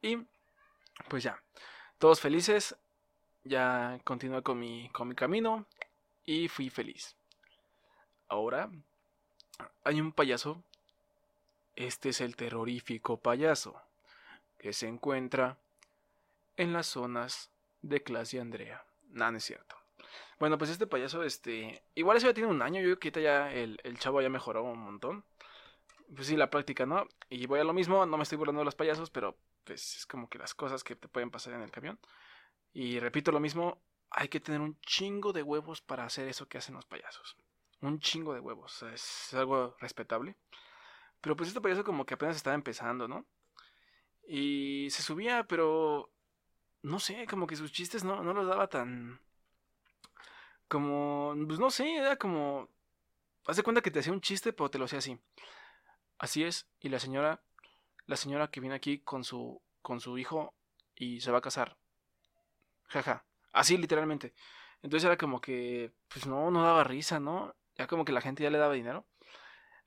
[0.04, 0.20] Y
[1.10, 1.42] pues ya,
[1.98, 2.76] todos felices.
[3.44, 5.66] Ya continué con mi, con mi camino
[6.26, 7.16] y fui feliz.
[8.28, 8.70] Ahora
[9.84, 10.64] hay un payaso.
[11.76, 13.82] Este es el terrorífico payaso
[14.58, 15.58] que se encuentra
[16.58, 18.86] en las zonas de clase Andrea.
[19.10, 19.76] Nada, no es cierto.
[20.40, 21.84] Bueno, pues este payaso, este.
[21.96, 22.82] Igual eso ya tiene un año.
[22.82, 25.26] Yo creo que ya el, chavo ya mejoró un montón.
[26.14, 27.08] Pues sí, la práctica, ¿no?
[27.30, 30.06] Y voy a lo mismo, no me estoy burlando de los payasos, pero pues es
[30.06, 32.00] como que las cosas que te pueden pasar en el camión.
[32.74, 36.58] Y repito lo mismo, hay que tener un chingo de huevos para hacer eso que
[36.60, 37.36] hacen los payasos
[37.82, 38.84] un chingo de huevos.
[38.84, 40.36] es algo respetable.
[41.26, 43.26] Pero pues este payaso como que apenas estaba empezando, ¿no?
[44.28, 46.12] Y se subía, pero
[46.84, 49.20] no sé, como que sus chistes no, no los daba tan...
[50.68, 52.70] Como, pues no sé, era como...
[53.48, 55.20] Haz de cuenta que te hacía un chiste, pero te lo hacía así.
[56.20, 57.42] Así es, y la señora,
[58.06, 60.54] la señora que viene aquí con su, con su hijo
[60.94, 61.76] y se va a casar.
[62.84, 64.36] Jaja, así literalmente.
[64.84, 67.56] Entonces era como que, pues no, no daba risa, ¿no?
[67.80, 69.08] Ya como que la gente ya le daba dinero.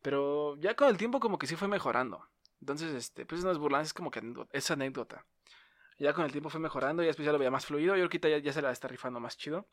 [0.02, 2.28] Pero ya con el tiempo como que sí fue mejorando.
[2.60, 5.24] Entonces, este, pues no es burlando, es como que es anécdota.
[5.98, 7.96] Ya con el tiempo fue mejorando y después ya lo veía más fluido.
[7.96, 9.66] Y ahorita ya, ya se la está rifando más chido.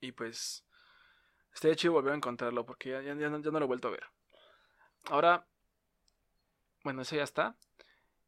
[0.00, 0.64] Y pues,
[1.54, 4.04] estaría chido volver a encontrarlo porque ya, ya, no, lo he vuelto a ver.
[5.06, 5.46] Ahora,
[6.82, 7.56] bueno, eso ya está.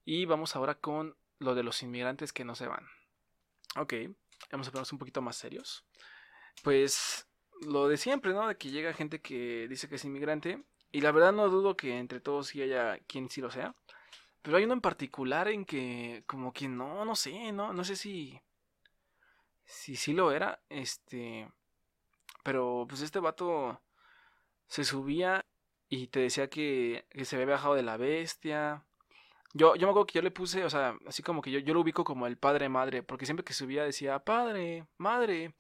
[0.05, 2.87] Y vamos ahora con lo de los inmigrantes que no se van.
[3.77, 3.95] Ok,
[4.51, 5.85] vamos a ponernos un poquito más serios.
[6.63, 7.27] Pues
[7.63, 8.47] lo de siempre, ¿no?
[8.47, 10.63] De que llega gente que dice que es inmigrante.
[10.95, 13.75] Y la verdad no dudo que entre todos sí haya quien sí lo sea.
[14.43, 17.97] Pero hay uno en particular en que como que no, no sé, no, no sé
[17.97, 18.41] si...
[19.65, 21.51] Si sí lo era, este...
[22.45, 23.83] Pero pues este vato
[24.69, 25.45] se subía
[25.89, 28.85] y te decía que, que se había bajado de la bestia.
[29.53, 31.75] Yo, yo me acuerdo que yo le puse, o sea, así como que yo, yo
[31.75, 35.57] lo ubico como el padre madre, porque siempre que subía decía padre, madre.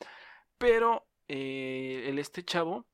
[0.59, 2.87] Pero eh, el este chavo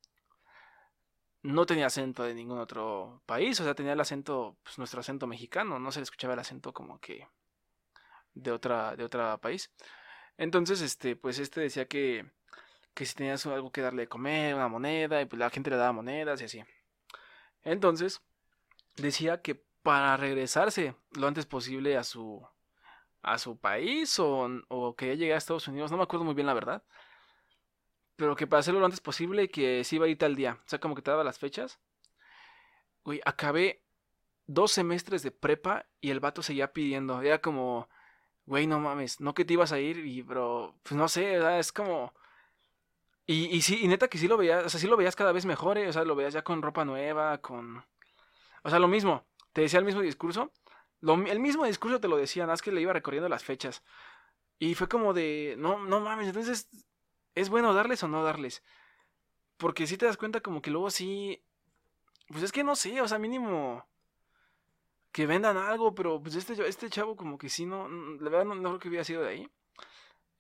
[1.43, 5.27] no tenía acento de ningún otro país, o sea, tenía el acento, pues nuestro acento
[5.27, 7.27] mexicano, no se le escuchaba el acento como que
[8.35, 9.71] de otra, de otro país.
[10.37, 12.31] Entonces, este, pues este decía que,
[12.95, 15.77] que si tenías algo que darle de comer, una moneda, y pues la gente le
[15.77, 16.65] daba monedas y así.
[17.63, 18.23] Entonces,
[18.97, 22.47] decía que para regresarse lo antes posible a su,
[23.23, 26.47] a su país o, o que ya a Estados Unidos, no me acuerdo muy bien
[26.47, 26.83] la verdad,
[28.21, 30.59] pero que para hacerlo lo antes posible que sí iba a ir tal día.
[30.67, 31.81] O sea, como que te daba las fechas.
[33.03, 33.83] Güey, acabé
[34.47, 37.23] dos semestres de prepa y el vato seguía pidiendo.
[37.23, 37.89] Era como,
[38.45, 41.73] güey, no mames, no que te ibas a ir, y, pero, pues no sé, es
[41.73, 42.13] como...
[43.25, 45.33] Y, y sí, y neta que sí lo veías, o sea, sí lo veías cada
[45.33, 45.89] vez mejor, ¿eh?
[45.89, 47.83] o sea, lo veías ya con ropa nueva, con...
[48.63, 50.53] O sea, lo mismo, te decía el mismo discurso,
[51.01, 53.83] el mismo discurso te lo decía, nada más que le iba recorriendo las fechas.
[54.59, 56.69] Y fue como de, no, no mames, entonces
[57.35, 58.63] ¿Es bueno darles o no darles?
[59.57, 61.43] Porque si te das cuenta como que luego sí...
[62.29, 63.87] Pues es que no sé, o sea, mínimo...
[65.13, 67.89] Que vendan algo, pero pues este, este chavo como que sí, no...
[67.89, 69.51] La verdad no, creo que hubiera sido de ahí.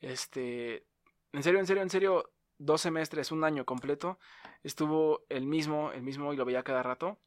[0.00, 0.86] Este...
[1.32, 4.18] En serio, en serio, en serio, dos semestres, un año completo,
[4.62, 7.18] estuvo el mismo, el mismo y lo veía cada rato.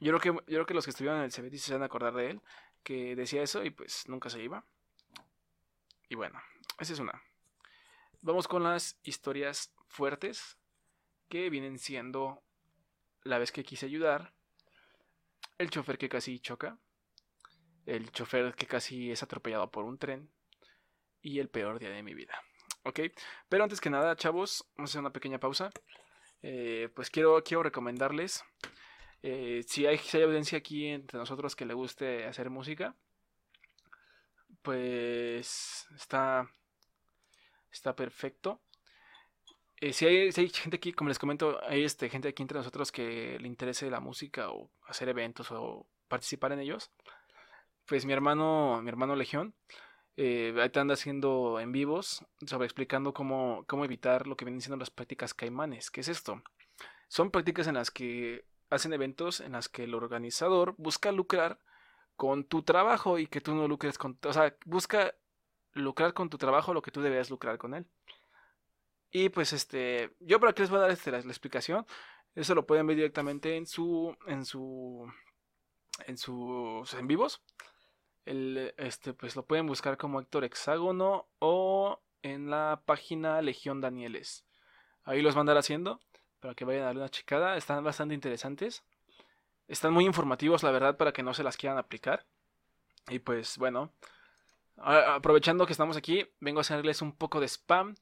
[0.00, 1.86] Yo creo que, yo creo que los que estuvieron en el CBT se van a
[1.86, 2.42] acordar de él,
[2.84, 4.64] que decía eso y pues nunca se iba.
[6.08, 6.40] Y bueno,
[6.78, 7.22] esa es una.
[8.20, 10.58] Vamos con las historias fuertes
[11.28, 12.42] que vienen siendo
[13.22, 14.32] la vez que quise ayudar,
[15.56, 16.78] el chofer que casi choca,
[17.86, 20.30] el chofer que casi es atropellado por un tren
[21.22, 22.42] y el peor día de mi vida.
[22.84, 23.00] ¿Ok?
[23.48, 25.70] Pero antes que nada, chavos, vamos a hacer una pequeña pausa.
[26.42, 28.44] Eh, pues quiero, quiero recomendarles,
[29.22, 32.94] eh, si, hay, si hay audiencia aquí entre nosotros que le guste hacer música,
[34.62, 36.48] pues está
[37.72, 38.60] está perfecto.
[39.80, 43.38] Eh, si, hay, gente aquí, como les comento, hay este, gente aquí entre nosotros que
[43.38, 46.90] le interese la música o hacer eventos o participar en ellos,
[47.86, 49.54] pues mi hermano, mi hermano Legión,
[50.16, 54.60] eh, ahí te anda haciendo en vivos sobre explicando cómo, cómo evitar lo que vienen
[54.60, 55.90] siendo las prácticas caimanes.
[55.90, 56.42] ¿Qué es esto?
[57.08, 61.58] Son prácticas en las que hacen eventos en las que el organizador busca lucrar
[62.16, 64.18] con tu trabajo y que tú no lucres con...
[64.24, 65.14] O sea, busca
[65.72, 67.86] lucrar con tu trabajo lo que tú deberías lucrar con él.
[69.10, 71.86] Y pues este, yo para que les voy a dar este, la, explicación,
[72.34, 75.10] eso lo pueden ver directamente en su, en su,
[76.06, 77.42] en sus en vivos.
[78.26, 84.44] El, este, pues lo pueden buscar como Héctor Hexágono o en la página Legión Danieles.
[85.04, 86.00] Ahí los van a andar haciendo
[86.40, 87.56] para que vayan a darle una checada.
[87.56, 88.84] Están bastante interesantes.
[89.66, 92.26] Están muy informativos, la verdad, para que no se las quieran aplicar.
[93.08, 93.92] Y pues bueno,
[94.82, 97.94] aprovechando que estamos aquí, vengo a hacerles un poco de spam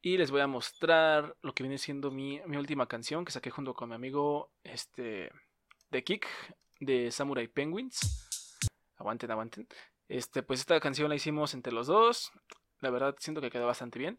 [0.00, 3.74] y les voy a mostrar lo que viene siendo mi, última canción que saqué junto
[3.74, 5.30] con mi amigo este
[5.90, 6.26] de Kick
[6.80, 8.58] de Samurai Penguins.
[8.96, 9.68] Aguanten, aguanten.
[10.08, 12.30] Este, pues esta canción la hicimos entre los dos.
[12.80, 14.18] La verdad siento que quedó bastante bien.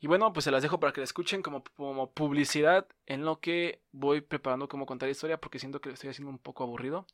[0.00, 3.38] Y bueno, pues se las dejo para que la escuchen como, como publicidad en lo
[3.38, 6.64] que voy preparando cómo contar la historia porque siento que lo estoy haciendo un poco
[6.64, 7.06] aburrido.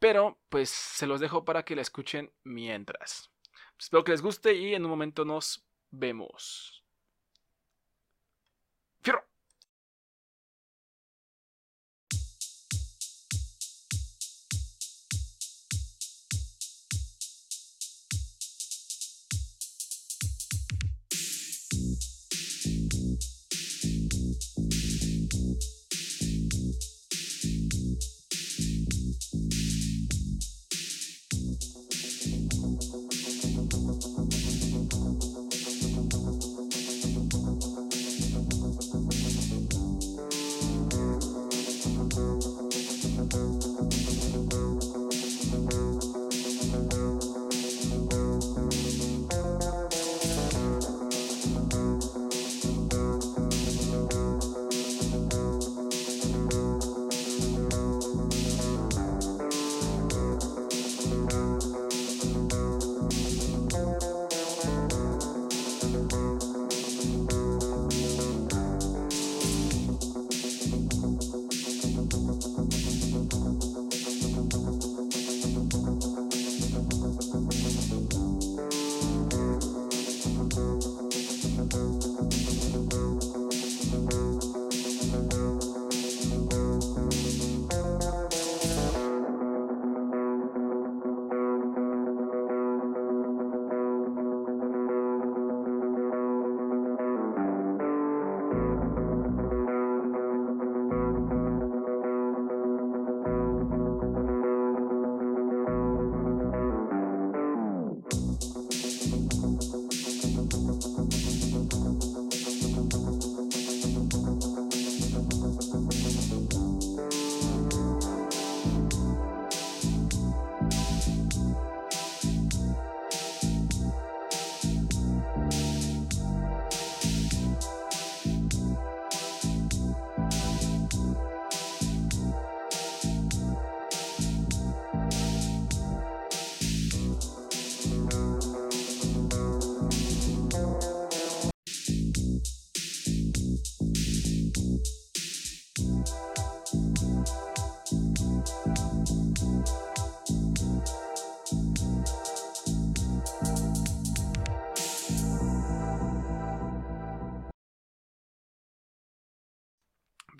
[0.00, 3.29] Pero pues se los dejo para que la escuchen mientras.
[3.80, 6.79] Espero que les guste y en un momento nos vemos.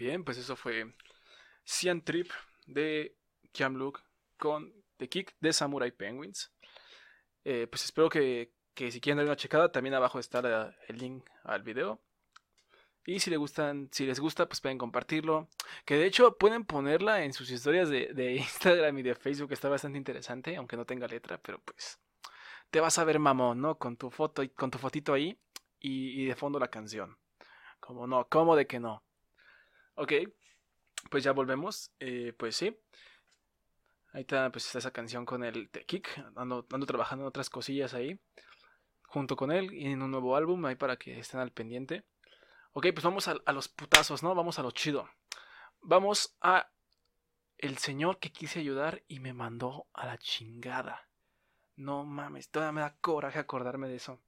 [0.01, 0.95] Bien, pues eso fue
[1.63, 2.31] Cian Trip
[2.65, 3.19] de
[3.53, 4.01] Kiamluk
[4.39, 6.51] con The Kick de Samurai Penguins.
[7.45, 11.29] Eh, pues espero que, que, si quieren dar una checada, también abajo está el link
[11.45, 12.01] al video.
[13.05, 15.51] Y si les gustan, si les gusta, pues pueden compartirlo.
[15.85, 19.53] Que de hecho pueden ponerla en sus historias de, Instagram y de Facebook.
[19.53, 22.01] Está bastante interesante, aunque no tenga letra, pero pues
[22.71, 23.77] te vas a ver mamón, ¿no?
[23.77, 25.39] Con tu foto, con tu fotito ahí
[25.79, 27.19] y, y de fondo la canción.
[27.81, 29.05] Como no, ¿cómo de que no?
[30.01, 30.15] Ok,
[31.11, 31.93] pues ya volvemos.
[32.01, 32.75] Eh, pues sí.
[34.15, 36.09] Ahí está, pues esa canción con el The Kick.
[36.37, 38.19] Ando, ando, trabajando en otras cosillas ahí.
[39.03, 42.07] Junto con él y en un nuevo álbum ahí para que estén al pendiente.
[42.73, 44.35] Ok, pues vamos a, a los putazos, ¿no?
[44.35, 45.07] Vamos a lo chido.
[45.83, 46.71] Vamos a
[47.59, 51.11] el señor que quise ayudar y me mandó a la chingada.
[51.77, 54.19] No mames, todavía me da coraje acordarme de eso.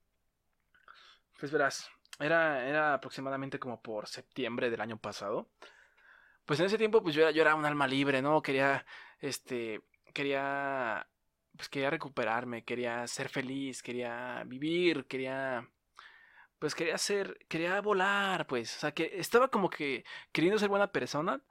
[1.41, 1.91] Pues verás,
[2.23, 5.51] era, era aproximadamente como por septiembre del año pasado.
[6.45, 8.43] Pues en ese tiempo, pues yo era, yo era un alma libre, ¿no?
[8.43, 8.85] Quería,
[9.21, 9.83] este,
[10.13, 11.09] quería,
[11.57, 15.69] pues quería recuperarme, quería ser feliz, quería vivir, quería,
[16.59, 18.77] pues quería ser, quería volar, pues.
[18.77, 21.43] O sea, que estaba como que queriendo ser buena persona.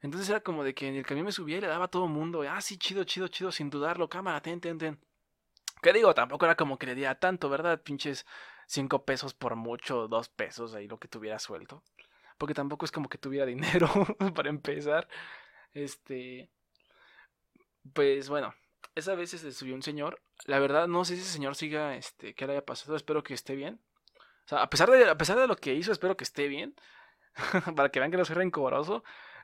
[0.00, 2.04] Entonces era como de que en el camión me subía y le daba a todo
[2.06, 5.00] el mundo, ah, sí, chido, chido, chido, sin dudarlo, cámara, ten, ten, ten.
[5.82, 6.14] ¿Qué digo?
[6.14, 7.82] Tampoco era como que le diera tanto, ¿verdad?
[7.82, 8.26] Pinches
[8.68, 11.82] 5 pesos por mucho, 2 pesos, ahí lo que tuviera suelto.
[12.36, 13.88] Porque tampoco es como que tuviera dinero
[14.34, 15.08] para empezar.
[15.72, 16.50] Este.
[17.94, 18.54] Pues bueno,
[18.94, 20.20] esa vez se subió un señor.
[20.44, 22.96] La verdad, no sé si ese señor siga, este, qué le haya pasado.
[22.96, 23.80] Espero que esté bien.
[24.44, 26.74] O sea, a pesar de, a pesar de lo que hizo, espero que esté bien.
[27.76, 29.02] para que vean que no soy rencoroso.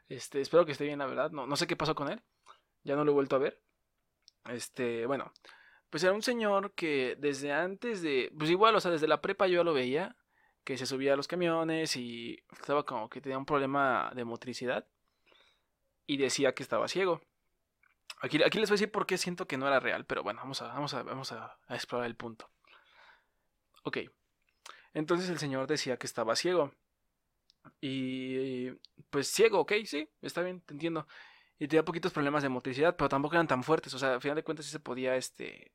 [0.08, 1.30] Este, espero que esté bien, la verdad.
[1.30, 2.22] No, no sé qué pasó con él.
[2.84, 3.62] Ya no lo he vuelto a ver.
[4.46, 5.32] Este, bueno,
[5.94, 9.46] pues era un señor que desde antes de, pues igual, o sea, desde la prepa
[9.46, 10.16] yo lo veía,
[10.64, 14.88] que se subía a los camiones y estaba como que tenía un problema de motricidad
[16.04, 17.20] y decía que estaba ciego.
[18.20, 20.40] Aquí, aquí les voy a decir por qué siento que no era real, pero bueno,
[20.40, 22.50] vamos a, vamos a, vamos a, explorar el punto.
[23.84, 23.98] Ok,
[24.94, 26.74] entonces el señor decía que estaba ciego.
[27.80, 28.72] Y
[29.10, 31.06] pues ciego, ok, sí, está bien, te entiendo.
[31.60, 33.94] Y tenía poquitos problemas de motricidad, pero tampoco eran tan fuertes.
[33.94, 35.70] O sea, al final de cuentas sí se podía, este,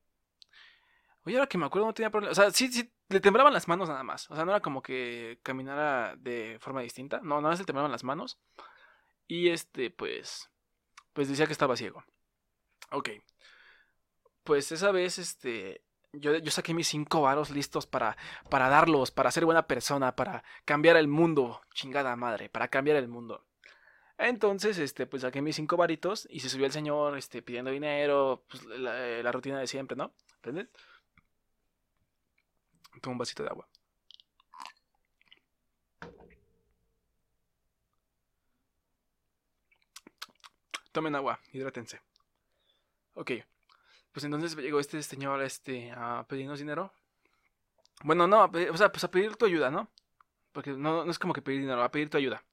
[1.30, 2.32] Oye, ahora que me acuerdo no tenía problema.
[2.32, 4.32] O sea, sí, sí, le temblaban las manos nada más.
[4.32, 7.20] O sea, no era como que caminara de forma distinta.
[7.22, 8.39] No, nada más le temblaban las manos.
[9.28, 10.50] Y este, pues.
[11.13, 12.04] Pues decía que estaba ciego.
[12.89, 13.10] Ok.
[14.44, 15.84] Pues esa vez, este.
[16.13, 18.18] Yo, yo saqué mis cinco varos listos para,
[18.50, 21.62] para darlos, para ser buena persona, para cambiar el mundo.
[21.76, 23.46] Chingada madre, para cambiar el mundo.
[24.18, 28.46] Entonces, este, pues saqué mis cinco varitos y se subió el señor, este, pidiendo dinero,
[28.50, 30.15] pues la, la rutina de siempre, ¿no?
[30.38, 30.70] ¿Entiendes?
[33.02, 33.67] Tomo un vasito de agua.
[40.91, 42.02] Tomen agua, hidrátense.
[43.13, 43.32] Ok.
[44.12, 46.91] Pues entonces llegó este señor este, a pedirnos dinero.
[48.04, 49.89] Bueno, no, o sea, pues a pedir tu ayuda, ¿no?
[50.52, 52.43] Porque no, no es como que pedir dinero, a pedir tu ayuda.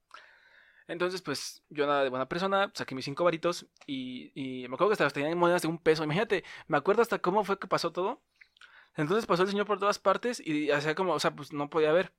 [0.87, 4.89] Entonces, pues yo nada de buena persona, saqué mis cinco varitos y, y me acuerdo
[4.95, 6.03] que hasta tenían monedas de un peso.
[6.03, 8.21] Imagínate, me acuerdo hasta cómo fue que pasó todo.
[8.97, 11.93] Entonces pasó el señor por todas partes y hacía como, o sea, pues no podía
[11.93, 12.13] ver.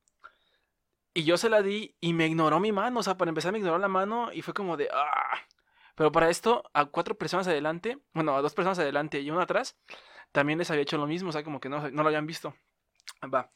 [1.13, 3.59] Y yo se la di y me ignoró mi mano, o sea, para empezar me
[3.59, 5.37] ignoró la mano y fue como de, ah.
[5.95, 9.77] Pero para esto, a cuatro personas adelante, bueno, a dos personas adelante y una atrás,
[10.31, 12.55] también les había hecho lo mismo, o sea, como que no, no lo habían visto.
[13.33, 13.51] Va.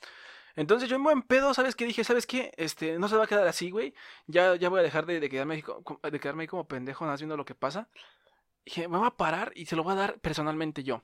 [0.55, 1.86] Entonces yo en buen pedo, ¿sabes qué?
[1.86, 2.51] Dije, ¿sabes qué?
[2.57, 3.93] Este, no se va a quedar así, güey.
[4.27, 5.63] Ya, ya voy a dejar de, quedarme,
[6.03, 7.89] de quedarme ahí como pendejo, nada viendo lo que pasa.
[8.65, 11.03] Dije, me voy a parar y se lo voy a dar personalmente yo.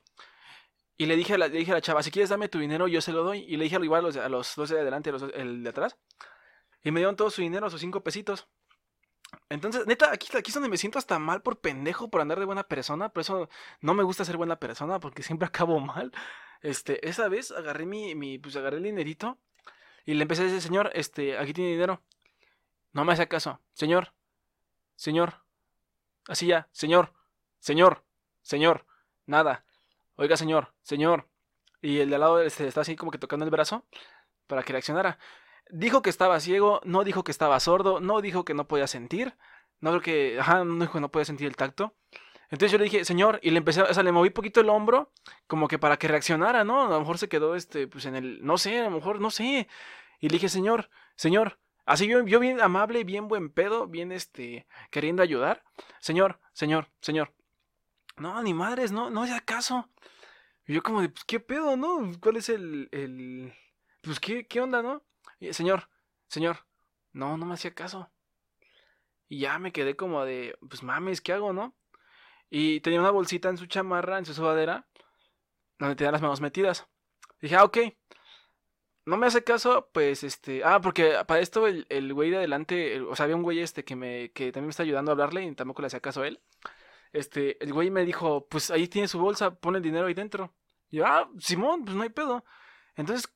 [1.00, 2.86] Y le dije, a la, le dije a la chava, si quieres dame tu dinero,
[2.86, 3.38] yo se lo doy.
[3.48, 5.70] Y le dije igual a los, a los dos de adelante, a los, el de
[5.70, 5.96] atrás.
[6.84, 8.48] Y me dieron todo su dinero, sus cinco pesitos.
[9.48, 12.44] Entonces, neta, aquí, aquí es donde me siento hasta mal por pendejo, por andar de
[12.44, 13.08] buena persona.
[13.08, 13.48] Por eso
[13.80, 16.12] no me gusta ser buena persona, porque siempre acabo mal.
[16.60, 19.38] Este, esa vez agarré mi, mi pues agarré el dinerito.
[20.04, 22.02] Y le empecé a decir, señor, este, aquí tiene dinero.
[22.92, 23.58] No me hace caso.
[23.72, 24.12] Señor,
[24.96, 25.44] señor.
[26.28, 27.14] Así ya, señor,
[27.58, 28.04] señor,
[28.42, 28.84] señor.
[29.24, 29.64] Nada
[30.20, 31.28] oiga señor, señor.
[31.82, 33.86] Y el de al lado este, está así como que tocando el brazo
[34.46, 35.18] para que reaccionara.
[35.70, 39.36] Dijo que estaba ciego, no dijo que estaba sordo, no dijo que no podía sentir,
[39.80, 41.94] no creo que, ajá, no dijo que no podía sentir el tacto.
[42.50, 45.12] Entonces yo le dije, señor, y le empecé, o sea, le moví poquito el hombro,
[45.46, 46.86] como que para que reaccionara, ¿no?
[46.86, 49.30] A lo mejor se quedó, este, pues en el, no sé, a lo mejor, no
[49.30, 49.68] sé.
[50.20, 54.66] Y le dije, señor, señor, así yo, yo bien amable, bien buen pedo, bien, este,
[54.90, 55.62] queriendo ayudar.
[56.00, 57.32] Señor, señor, señor,
[58.20, 59.88] no, ni madres, no, no hace caso.
[60.66, 62.10] Y yo como de, pues, ¿qué pedo, no?
[62.20, 63.52] ¿Cuál es el, el...
[64.02, 65.02] Pues, ¿qué, qué onda, no?
[65.52, 65.88] señor,
[66.28, 66.66] señor,
[67.12, 68.10] no, no me hacía caso.
[69.28, 71.74] Y ya me quedé como de, pues mames, ¿qué hago, no?
[72.50, 74.86] Y tenía una bolsita en su chamarra, en su sudadera,
[75.78, 76.88] donde tenía las manos metidas.
[77.40, 77.78] Dije, ah, ok.
[79.06, 80.62] No me hace caso, pues este.
[80.64, 83.84] Ah, porque para esto el, el güey de adelante, o sea, había un güey este
[83.84, 86.28] que me que también me está ayudando a hablarle y tampoco le hacía caso a
[86.28, 86.40] él.
[87.12, 90.54] Este, el güey me dijo, pues ahí tiene su bolsa, pone el dinero ahí dentro.
[90.90, 92.44] Y yo, ah, Simón, pues no hay pedo.
[92.96, 93.32] Entonces,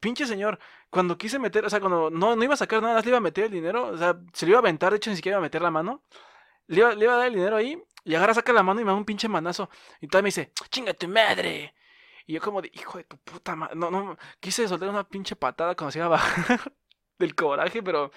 [0.00, 0.58] pinche señor,
[0.90, 3.20] cuando quise meter, o sea, cuando no, no iba a sacar nada, le iba a
[3.20, 5.40] meter el dinero, o sea, se le iba a aventar, de hecho ni siquiera iba
[5.40, 6.02] a meter la mano.
[6.68, 8.96] Le iba, a dar el dinero ahí, y agarra, saca la mano y me da
[8.96, 9.70] un pinche manazo.
[10.00, 11.74] Y todavía me dice, chinga tu madre.
[12.26, 13.76] Y yo como de, hijo de tu puta madre.
[13.76, 16.72] No, no, quise soltar una pinche patada cuando se iba a bajar
[17.18, 18.10] del coraje, pero...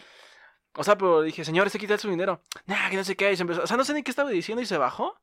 [0.76, 2.42] O sea, pero dije, señor, ese quita su dinero.
[2.66, 3.32] Nah, que no sé qué.
[3.32, 5.20] Y se empezó, o sea, no sé ni qué estaba diciendo y se bajó.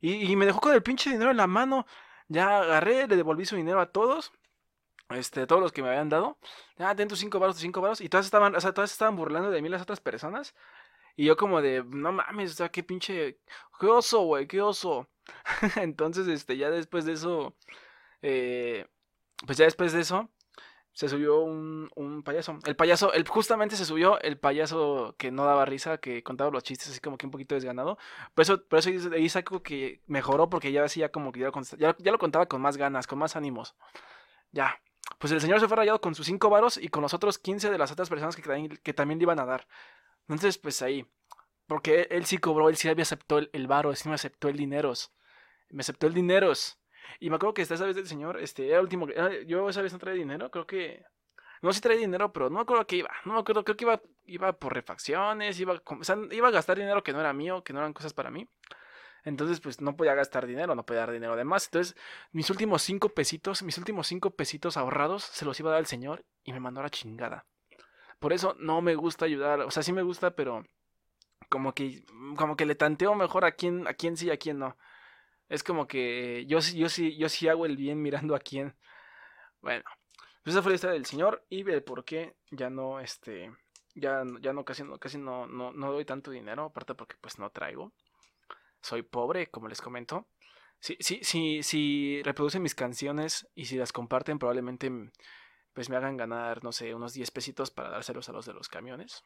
[0.00, 1.86] Y, y me dejó con el pinche dinero en la mano.
[2.28, 4.32] Ya agarré, le devolví su dinero a todos.
[5.10, 6.38] Este, todos los que me habían dado.
[6.78, 8.00] Ah, ten tus cinco baros, tus cinco baros.
[8.00, 10.54] Y todas estaban, o sea, todas estaban burlando de mí las otras personas.
[11.16, 13.38] Y yo como de, no mames, o sea, qué pinche,
[13.80, 15.08] qué oso, güey, qué oso.
[15.76, 17.56] Entonces, este, ya después de eso,
[18.22, 18.86] eh,
[19.46, 20.30] pues ya después de eso,
[20.92, 22.58] se subió un, un, payaso.
[22.66, 26.62] El payaso, el, justamente se subió el payaso que no daba risa, que contaba los
[26.62, 27.96] chistes así como que un poquito desganado.
[28.34, 31.62] Por eso, por eso ahí saco que mejoró, porque ya decía como que ya lo,
[31.78, 33.74] ya, ya lo contaba con más ganas, con más ánimos.
[34.52, 34.80] Ya.
[35.18, 37.70] Pues el señor se fue rayado con sus cinco varos y con los otros 15
[37.70, 39.66] de las otras personas que, que también le iban a dar.
[40.28, 41.06] Entonces, pues ahí.
[41.66, 44.56] Porque él sí cobró, él sí había aceptó el, el varo, sí me aceptó el
[44.56, 45.12] dineros.
[45.70, 46.81] Me aceptó el dineros.
[47.20, 49.08] Y me acuerdo que esa vez del señor, este, era el último.
[49.46, 51.04] yo esa vez no traía dinero, creo que.
[51.62, 53.10] No sé si traía dinero, pero no me acuerdo a qué iba.
[53.24, 55.80] No me acuerdo, creo que iba, iba por refacciones, iba,
[56.32, 58.48] iba a gastar dinero que no era mío, que no eran cosas para mí.
[59.24, 61.66] Entonces, pues no podía gastar dinero, no podía dar dinero de más.
[61.66, 61.96] Entonces,
[62.32, 65.86] mis últimos cinco pesitos, mis últimos cinco pesitos ahorrados, se los iba a dar al
[65.86, 67.46] señor y me mandó a la chingada.
[68.18, 69.60] Por eso no me gusta ayudar.
[69.60, 70.64] O sea, sí me gusta, pero
[71.48, 72.04] como que,
[72.36, 74.76] como que le tanteo mejor a quién, a quién sí y a quién no.
[75.52, 78.74] Es como que yo, yo, sí, yo sí hago el bien mirando a quién.
[79.60, 79.84] Bueno,
[80.42, 83.52] pues esa fue la historia del señor y el por qué ya no, este,
[83.94, 87.38] ya, ya no, casi, no, casi no, no, no doy tanto dinero, aparte porque pues
[87.38, 87.92] no traigo.
[88.80, 90.26] Soy pobre, como les comento.
[90.80, 94.90] Si, si, si, si reproducen mis canciones y si las comparten, probablemente
[95.74, 98.70] pues me hagan ganar, no sé, unos 10 pesitos para dárselos a los de los
[98.70, 99.22] camiones.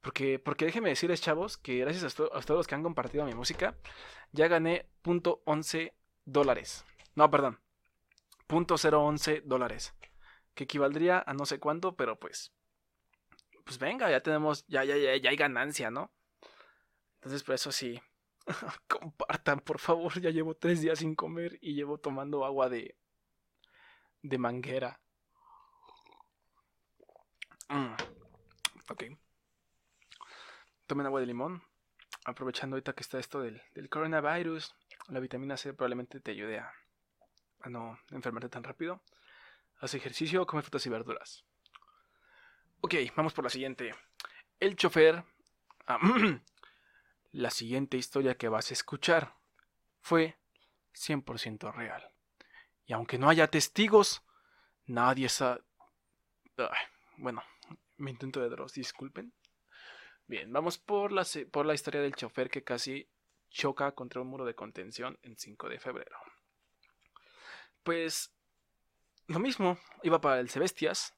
[0.00, 3.76] Porque, porque déjenme decirles, chavos, que gracias a, todos los que han compartido mi música,
[4.32, 5.92] ya gané .11
[6.24, 6.84] dólares.
[7.14, 7.60] No, perdón.
[8.48, 9.94] .011 dólares.
[10.54, 12.52] Que equivaldría a no sé cuánto, pero pues...
[13.64, 16.12] Pues venga, ya tenemos, ya, ya, ya, ya hay ganancia, ¿no?
[17.16, 18.00] Entonces, por eso sí.
[18.88, 20.20] Compartan, por favor.
[20.20, 22.96] Ya llevo tres días sin comer y llevo tomando agua de...
[24.22, 25.00] de manguera.
[27.68, 27.94] Mm.
[28.90, 29.04] Ok.
[30.86, 31.62] Tomen agua de limón.
[32.24, 34.74] Aprovechando ahorita que está esto del, coronavirus.
[35.08, 36.72] La vitamina C probablemente te ayude a,
[37.66, 39.02] no enfermarte tan rápido.
[39.78, 41.44] Haz ejercicio, come frutas y verduras.
[42.80, 43.94] Ok, vamos por la siguiente.
[44.60, 45.24] El chofer.
[45.86, 45.98] Ah,
[47.32, 49.34] la siguiente historia que vas a escuchar
[50.00, 50.36] fue
[50.94, 52.08] 100% real.
[52.86, 54.22] Y aunque no haya testigos,
[54.86, 55.62] nadie sabe...
[57.18, 57.42] Bueno,
[57.96, 59.32] me intento de Dross, disculpen.
[60.28, 63.08] Bien, vamos por la, por la historia del chofer que casi
[63.48, 66.16] choca contra un muro de contención en 5 de febrero.
[67.84, 68.34] Pues
[69.28, 71.14] lo mismo, iba para el Sebestias,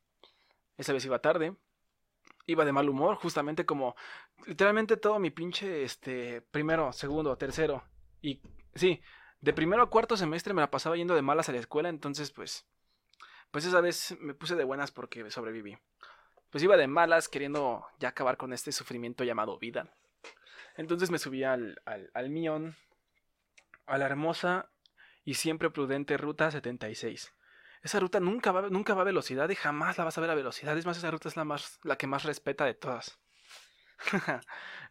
[0.76, 1.56] esa vez iba tarde,
[2.44, 3.96] iba de mal humor, justamente como
[4.46, 7.84] literalmente todo mi pinche, este, primero, segundo, tercero,
[8.20, 8.42] y
[8.74, 9.00] sí,
[9.40, 12.30] de primero a cuarto semestre me la pasaba yendo de malas a la escuela, entonces
[12.30, 12.66] pues,
[13.50, 15.78] pues esa vez me puse de buenas porque sobreviví
[16.50, 19.92] pues iba de malas queriendo ya acabar con este sufrimiento llamado vida.
[20.76, 22.76] Entonces me subí al, al, Mion,
[23.86, 24.70] a la hermosa
[25.24, 27.34] y siempre prudente ruta 76.
[27.82, 30.34] Esa ruta nunca va, nunca va a velocidad y jamás la vas a ver a
[30.34, 30.76] velocidad.
[30.78, 33.18] Es más, esa ruta es la, más, la que más respeta de todas.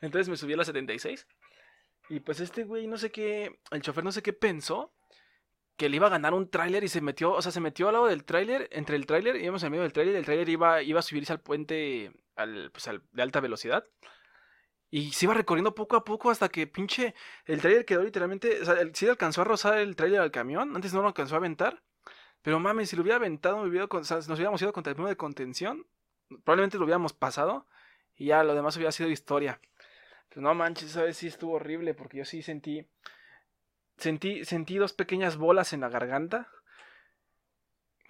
[0.01, 1.27] Entonces me subí a la 76.
[2.09, 4.93] Y pues este güey, no sé qué, el chofer no sé qué pensó,
[5.77, 7.93] que le iba a ganar un tráiler y se metió, o sea, se metió al
[7.93, 10.99] lado del tráiler, entre el tráiler, íbamos en medio del tráiler, el tráiler iba, iba
[10.99, 12.11] a subirse al puente
[12.73, 13.85] pues, al, de alta velocidad.
[14.89, 17.13] Y se iba recorriendo poco a poco hasta que pinche
[17.45, 20.93] el tráiler quedó literalmente, o sea, sí alcanzó a rozar el tráiler al camión, antes
[20.93, 21.83] no lo alcanzó a aventar.
[22.41, 25.85] Pero mames, si lo hubiera aventado, nos hubiéramos ido contra el muro de contención,
[26.43, 27.67] probablemente lo hubiéramos pasado
[28.15, 29.59] y ya lo demás hubiera sido historia.
[30.29, 32.87] Pero no manches, esa vez sí estuvo horrible porque yo sí sentí
[33.97, 36.49] Sentí, sentí dos pequeñas bolas en la garganta.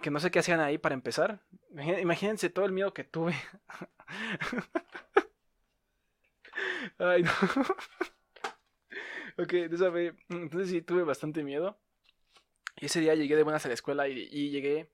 [0.00, 1.40] Que no sé qué hacían ahí para empezar.
[2.00, 3.34] Imagínense todo el miedo que tuve.
[6.98, 7.30] Ay, no.
[9.38, 11.78] ok, entonces, entonces sí tuve bastante miedo.
[12.80, 14.90] Y ese día llegué de buenas a la escuela y, llegué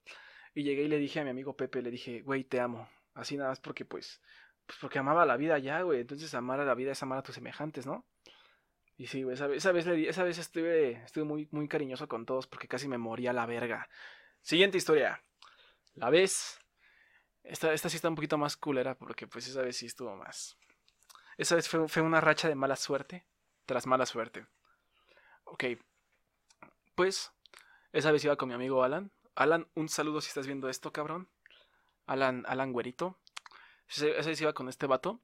[0.55, 2.89] y llegué y le dije a mi amigo Pepe, le dije, güey, te amo.
[3.15, 4.21] Así nada más porque pues,
[4.67, 6.01] pues porque amaba la vida ya, güey.
[6.01, 8.07] Entonces amar a la vida es amar a tus semejantes, ¿no?
[8.97, 12.69] Y sí, esa, esa, vez, esa vez estuve, estuve muy, muy cariñoso con todos porque
[12.69, 13.89] casi me moría la verga.
[14.41, 15.23] Siguiente historia.
[15.95, 16.61] La vez.
[17.43, 20.57] Esta, esta sí está un poquito más culera porque pues esa vez sí estuvo más.
[21.37, 23.27] Esa vez fue, fue una racha de mala suerte
[23.67, 24.47] tras mala suerte.
[25.45, 25.65] Ok.
[26.95, 27.33] Pues
[27.93, 29.11] esa vez iba con mi amigo Alan.
[29.35, 31.29] Alan, un saludo si estás viendo esto, cabrón.
[32.07, 33.19] Alan, Alan Güerito.
[33.89, 35.21] Esa vez iba con este vato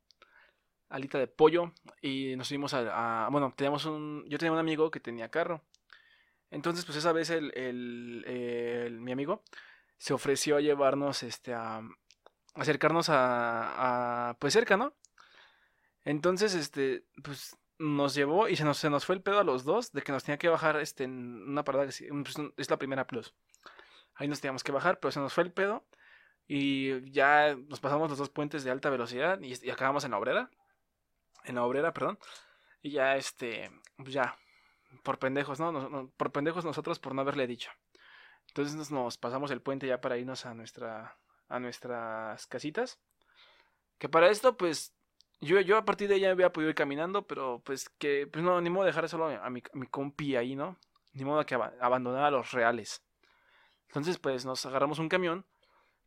[0.91, 1.72] alita de pollo
[2.03, 5.62] y nos subimos a, bueno, teníamos un, yo tenía un amigo que tenía carro.
[6.51, 9.43] Entonces, pues esa vez el, el, mi amigo
[9.99, 11.80] se ofreció a llevarnos, este, a,
[12.55, 14.93] acercarnos a, a, pues cerca, ¿no?
[16.05, 19.64] Entonces, este, pues nos llevó y se nos, se nos fue el pedo a los
[19.64, 22.78] dos de que nos tenía que bajar, este, en una parada que pues, es la
[22.78, 23.32] primera plus.
[24.16, 25.84] Ahí nos teníamos que bajar, pero se nos fue el pedo
[26.49, 30.18] y ya nos pasamos los dos puentes de alta velocidad y, y acabamos en la
[30.18, 30.51] obrera
[31.45, 32.18] en la obrera, perdón.
[32.82, 34.38] Y ya, este, pues ya,
[35.03, 36.11] por pendejos, ¿no?
[36.16, 37.70] por pendejos nosotros por no haberle dicho.
[38.49, 41.16] Entonces nos, pasamos el puente ya para irnos a nuestra,
[41.49, 43.01] a nuestras casitas.
[43.99, 44.95] Que para esto, pues,
[45.41, 48.61] yo, yo a partir de ella había podido ir caminando, pero pues que, pues no,
[48.61, 50.76] ni modo de dejar solo a mi, compi ahí, ¿no?
[51.12, 53.03] Ni modo que abandonara a los reales.
[53.88, 55.47] Entonces, pues nos agarramos un camión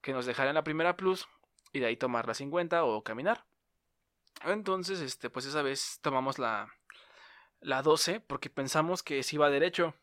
[0.01, 1.27] que nos dejara en la primera plus
[1.71, 3.45] y de ahí tomar la 50 o caminar.
[4.43, 6.73] Entonces, este, pues esa vez tomamos la,
[7.61, 9.95] la 12 porque pensamos que se iba derecho.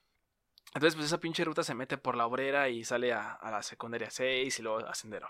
[0.74, 4.10] Entonces, pues esa pinche ruta se mete por la obrera y sale a, la secundaria
[4.10, 5.28] 6 y luego a Sendero.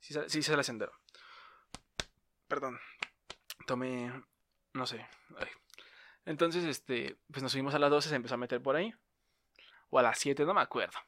[0.00, 0.92] Sí, sí sale a Sendero.
[2.46, 2.78] Perdón.
[3.66, 4.12] Tomé,
[4.74, 5.06] no sé.
[6.26, 8.94] Entonces, este, pues nos subimos a las 12, se empezó a meter por ahí.
[9.90, 10.98] O a las 7, no me acuerdo.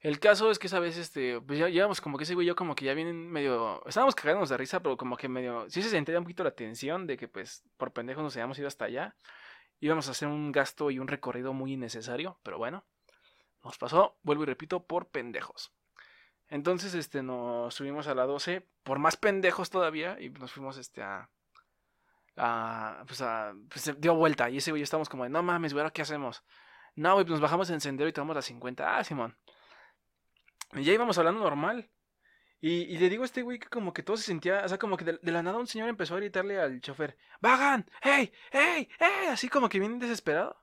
[0.00, 2.56] El caso es que esa vez, este, pues ya llevamos como que ese güey yo
[2.56, 5.90] como que ya vienen medio, estábamos cagándonos de risa, pero como que medio, sí se
[5.90, 9.14] sentía un poquito la tensión de que pues por pendejos nos habíamos ido hasta allá.
[9.78, 12.84] Íbamos a hacer un gasto y un recorrido muy innecesario, pero bueno,
[13.62, 15.72] nos pasó, vuelvo y repito, por pendejos.
[16.48, 21.02] Entonces, este, nos subimos a la 12, por más pendejos todavía, y nos fuimos, este,
[21.02, 21.30] a,
[22.36, 25.82] a pues a, pues dio vuelta, y ese güey estamos como de, no mames, güey,
[25.82, 26.42] ¿ahora qué hacemos?
[26.96, 29.36] No, güey, pues nos bajamos en sendero y tomamos la 50, ah, Simón.
[30.74, 31.88] Y ya íbamos hablando normal.
[32.62, 34.98] Y, le digo a este güey que como que todo se sentía, o sea, como
[34.98, 37.90] que de, la nada un señor empezó a gritarle al chofer, ¡Vagan!
[38.02, 38.30] ¡Hey!
[38.52, 38.86] ¡Hey!
[38.98, 39.28] ¡Hey!
[39.30, 40.56] Así como que bien desesperado.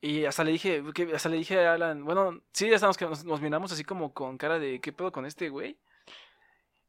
[0.00, 0.82] Y hasta le dije,
[1.14, 4.38] hasta le dije a Alan, bueno, sí, ya estamos que nos, miramos así como con
[4.38, 5.78] cara de, ¿qué pedo con este güey?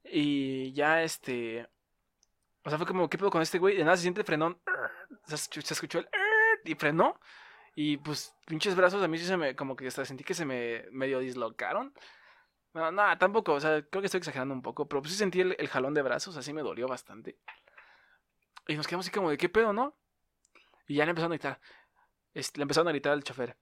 [0.03, 1.67] Y ya este,
[2.63, 3.75] o sea, fue como, ¿qué pedo con este güey?
[3.75, 4.59] De nada se siente frenón,
[5.25, 6.09] se escuchó el,
[6.63, 7.19] y frenó.
[7.75, 10.45] Y pues, pinches brazos a mí sí se me, como que hasta sentí que se
[10.45, 11.93] me medio dislocaron.
[12.73, 15.41] No, nada, tampoco, o sea, creo que estoy exagerando un poco, pero pues sí sentí
[15.41, 17.37] el, jalón de brazos, así me dolió bastante.
[18.67, 19.97] Y nos quedamos así como de, ¿qué pedo, no?
[20.87, 21.59] Y ya le empezaron a gritar,
[22.33, 23.57] este, le empezaron a gritar al chofer,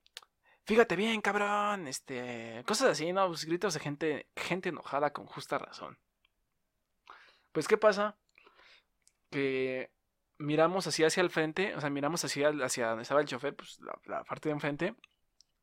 [0.64, 3.26] fíjate bien, cabrón, este, cosas así, ¿no?
[3.28, 5.98] Pues gritos de gente, gente enojada con justa razón.
[7.52, 8.16] Pues, ¿qué pasa?
[9.30, 9.90] Que
[10.38, 13.80] miramos así hacia el frente, o sea, miramos hacia, hacia donde estaba el chofer, pues
[13.80, 14.94] la, la parte de enfrente.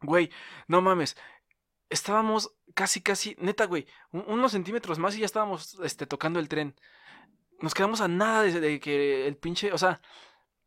[0.02, 0.30] Güey,
[0.68, 1.18] no mames,
[1.90, 6.76] estábamos casi, casi, neta, güey, unos centímetros más y ya estábamos este, tocando el tren.
[7.60, 10.02] Nos quedamos a nada de, que el pinche, o sea,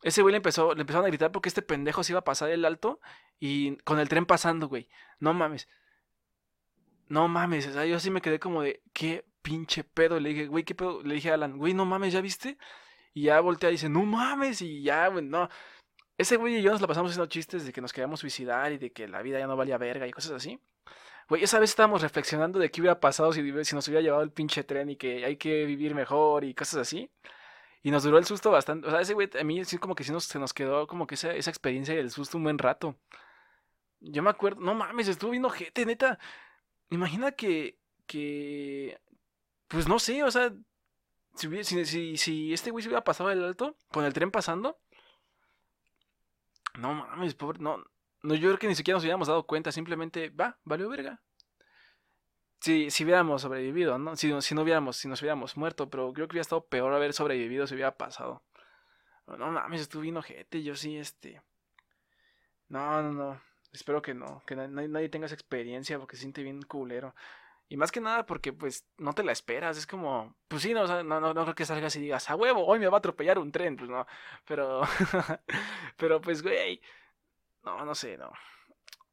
[0.03, 2.51] ese güey le empezó, le empezaron a gritar porque este pendejo se iba a pasar
[2.51, 3.01] el alto
[3.39, 4.89] y con el tren pasando, güey.
[5.21, 5.69] No mames.
[7.09, 10.21] No mames, o sea, yo así me quedé como de, ¿qué pinche pedo?
[10.21, 11.03] Le dije, güey, ¿qué pedo?
[11.03, 12.57] Le dije a Alan, güey, no mames, ¿ya viste?
[13.15, 15.49] Y ya voltea y dice, no mames, y ya, güey, no.
[16.19, 18.79] Ese güey y yo nos la pasamos haciendo chistes de que nos queríamos suicidar y
[18.79, 20.61] de que la vida ya no valía verga y cosas así.
[21.31, 24.65] Güey, esa vez estábamos reflexionando de qué hubiera pasado si, nos hubiera llevado el pinche
[24.65, 27.09] tren y que hay que vivir mejor y cosas así.
[27.85, 28.89] Y nos duró el susto bastante.
[28.89, 31.15] O sea, ese güey, a mí sí como que sí se nos quedó como que
[31.15, 32.97] esa, esa experiencia y el susto un buen rato.
[34.01, 36.19] Yo me acuerdo, no mames, estuvo viendo gente, neta.
[36.91, 39.01] Imagina que, que,
[39.69, 40.53] pues no sé, o sea,
[41.37, 44.81] si, si, si este güey se hubiera pasado el alto, con el tren pasando.
[46.79, 47.85] No mames, pobre, no,
[48.23, 51.21] no, yo creo que ni siquiera nos hubiéramos dado cuenta, simplemente, va, valió verga.
[52.61, 54.17] Si, si hubiéramos sobrevivido, ¿no?
[54.17, 57.15] Si, si no hubiéramos, si nos hubiéramos muerto, pero creo que hubiera estado peor haber
[57.15, 58.43] sobrevivido si hubiera pasado.
[59.27, 61.43] No mames, estuve bien ojete, yo sí, este.
[62.69, 63.43] No, no, no.
[63.73, 67.15] Espero que no, que nadie, tenga esa experiencia porque se siente bien culero.
[67.69, 70.87] Y más que nada porque pues no te la esperas, es como, pues sí, no,
[71.05, 73.39] no, no, no creo que salgas y digas, a huevo, hoy me va a atropellar
[73.39, 74.07] un tren, pues no,
[74.45, 74.83] pero,
[75.97, 76.81] pero pues güey,
[77.65, 78.31] no, no sé, no.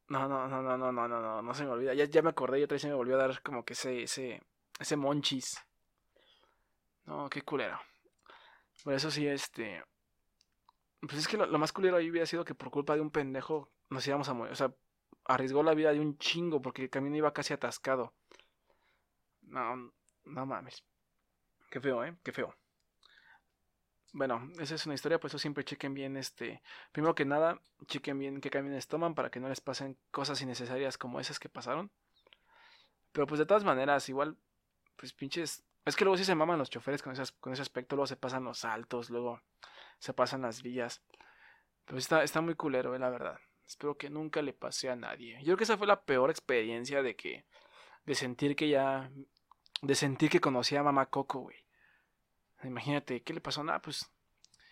[0.10, 1.94] No, no, no, no, no, no, no, no, no se me olvida.
[1.94, 4.04] Ya, ya me acordé y otra vez se me volvió a dar como que ese,
[4.04, 4.42] ese,
[4.80, 5.62] ese monchis.
[7.06, 7.80] No, qué culero.
[8.84, 9.84] Por eso sí, este.
[11.02, 13.70] Pues es que lo, más culero ahí hubiera sido que por culpa de un pendejo
[13.90, 14.54] nos íbamos a morir.
[14.54, 14.74] O sea,
[15.26, 18.14] arriesgó la vida de un chingo porque el camino iba casi atascado.
[19.42, 19.92] No,
[20.26, 20.84] no mames.
[21.70, 22.16] Qué feo, ¿eh?
[22.24, 22.56] Qué feo.
[24.18, 28.18] Bueno, esa es una historia, pues eso siempre chequen bien, este, primero que nada, chequen
[28.18, 31.92] bien qué camiones toman para que no les pasen cosas innecesarias como esas que pasaron.
[33.12, 34.36] Pero pues de todas maneras, igual,
[34.96, 38.08] pues pinches, es que luego sí se maman los choferes con, con ese aspecto, luego
[38.08, 39.40] se pasan los saltos, luego
[40.00, 41.04] se pasan las vías.
[41.86, 43.40] Pero está, está muy culero, eh, la verdad.
[43.68, 45.38] Espero que nunca le pase a nadie.
[45.42, 47.46] Yo creo que esa fue la peor experiencia de que,
[48.08, 49.12] de sentir que ya,
[49.84, 51.67] de sentir que conocía a mamá Coco, güey.
[52.64, 53.64] Imagínate, ¿qué le pasó?
[53.64, 54.10] Nada, pues.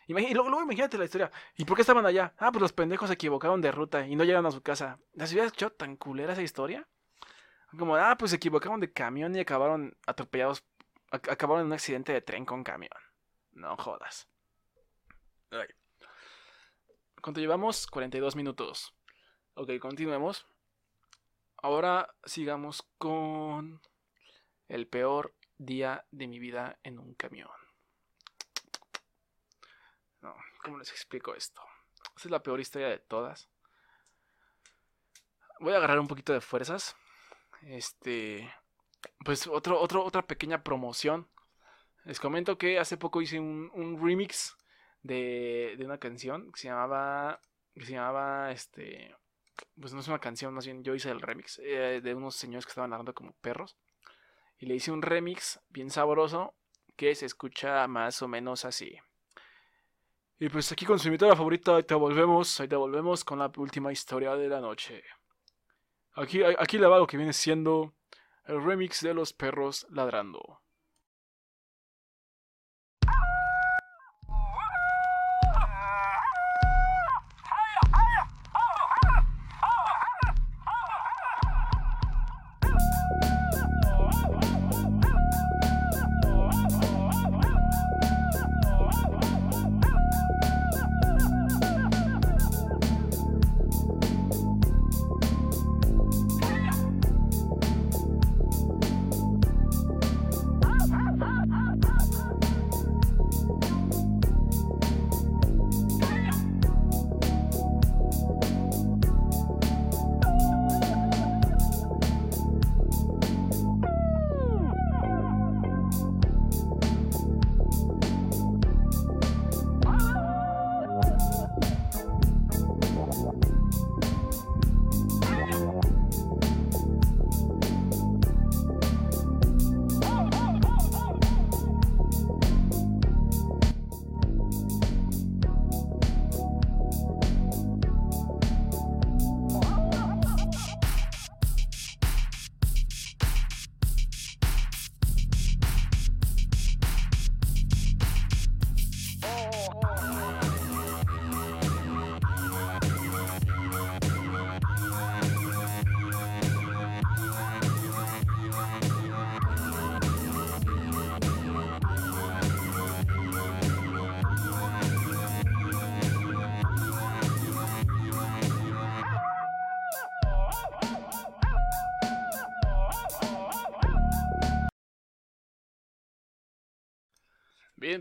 [0.08, 1.32] y luego, imagínate la historia.
[1.58, 2.34] ¿Y por qué estaban allá?
[2.38, 5.00] Ah, pues los pendejos se equivocaron de ruta y no llegaron a su casa.
[5.14, 6.88] ¿Las hubieras hecho tan culera esa historia?
[7.78, 10.64] Como, ah, pues se equivocaron de camión y acabaron atropellados.
[11.12, 12.92] acabaron en un accidente de tren con camión.
[13.52, 14.28] No jodas.
[17.22, 17.88] ¿Cuánto llevamos?
[17.88, 18.94] 42 minutos.
[19.56, 20.46] Ok, continuemos.
[21.58, 23.82] Ahora sigamos con
[24.68, 27.50] el peor día de mi vida en un camión.
[30.26, 31.62] No, ¿cómo les explico esto?
[32.16, 33.48] Esta es la peor historia de todas.
[35.60, 36.96] Voy a agarrar un poquito de fuerzas.
[37.62, 38.52] Este.
[39.24, 41.30] Pues otro, otro, otra pequeña promoción.
[42.06, 44.58] Les comento que hace poco hice un, remix
[45.04, 47.40] de, de, una canción que se llamaba.
[47.76, 48.52] Que se llamaba.
[48.52, 49.16] Este.
[49.80, 51.60] Pues no es una canción, más bien yo hice el remix.
[51.64, 53.78] Eh, de unos señores que estaban hablando como perros.
[54.58, 56.56] Y le hice un remix bien sabroso.
[56.96, 59.00] Que se escucha más o menos así.
[60.38, 63.52] Y pues aquí con su invitada favorita, ahí te volvemos, ahí te volvemos con la
[63.56, 65.02] última historia de la noche.
[66.14, 67.94] Aquí, aquí le va lo que viene siendo
[68.46, 70.62] el remix de los perros ladrando.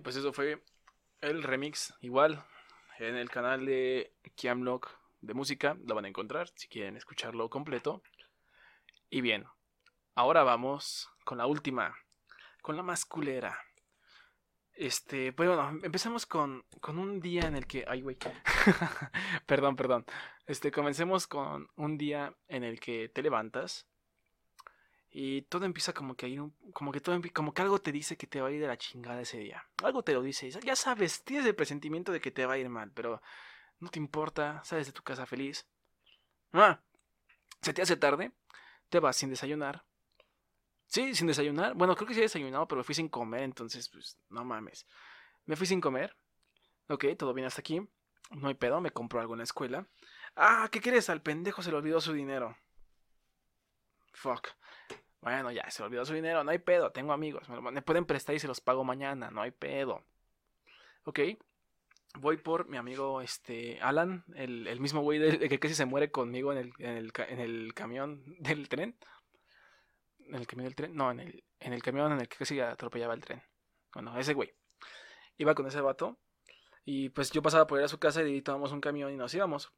[0.03, 0.63] Pues eso fue
[1.21, 1.95] el remix.
[2.01, 2.45] Igual
[2.99, 4.91] en el canal de Kiamlock
[5.21, 8.03] de música lo van a encontrar si quieren escucharlo completo.
[9.11, 9.45] Y bien,
[10.15, 11.97] ahora vamos con la última,
[12.63, 13.59] con la más culera.
[14.73, 17.85] Este, pues bueno, empezamos con, con un día en el que.
[17.87, 18.17] Ay, güey.
[19.47, 20.05] perdón, perdón.
[20.47, 23.87] Este, comencemos con un día en el que te levantas
[25.17, 28.17] y todo empieza como que hay un, como que todo como que algo te dice
[28.17, 29.65] que te va a ir de la chingada ese día.
[29.85, 30.51] Algo te lo dice.
[30.51, 33.23] Ya sabes, tienes el presentimiento de que te va a ir mal, pero
[33.79, 35.69] no te importa, sales de tu casa feliz.
[36.53, 36.81] Ah,
[37.63, 38.33] se te hace tarde,
[38.89, 39.85] te vas sin desayunar.
[40.89, 41.75] Sí, sin desayunar.
[41.75, 44.85] Bueno, creo que sí he desayunado, pero me fui sin comer, entonces, pues, no mames.
[45.47, 46.17] Me fui sin comer.
[46.89, 47.81] Ok, todo bien hasta aquí.
[48.33, 49.87] No hay pedo, me compró algo en la escuela.
[50.35, 51.09] Ah, ¿qué quieres?
[51.09, 52.57] Al pendejo se le olvidó su dinero.
[54.13, 54.49] Fuck.
[55.25, 58.39] Bueno, ya, se olvidó su dinero, no hay pedo, tengo amigos, me, pueden prestar y
[58.39, 60.05] se los pago mañana, no hay pedo.
[61.05, 61.19] Ok,
[62.19, 66.53] voy por mi amigo este Alan, el, mismo güey de, que casi se muere conmigo
[66.53, 68.99] en el, en el, camión del tren.
[70.19, 70.95] ¿En el camión del tren?
[70.95, 73.43] No, en el, en el camión en el que casi atropellaba el tren.
[73.95, 74.53] Bueno, ese güey.
[75.39, 76.19] Iba con ese vato.
[76.85, 79.33] Y pues yo pasaba por ir a su casa y tomábamos un camión y nos
[79.33, 79.73] íbamos.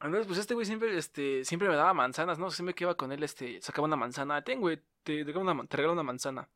[0.00, 2.50] Entonces, pues este güey siempre, este, siempre me daba manzanas, ¿no?
[2.50, 4.42] Siempre que iba con él, este, sacaba una manzana.
[4.42, 6.48] Ten, güey, te, una, te regalo una manzana.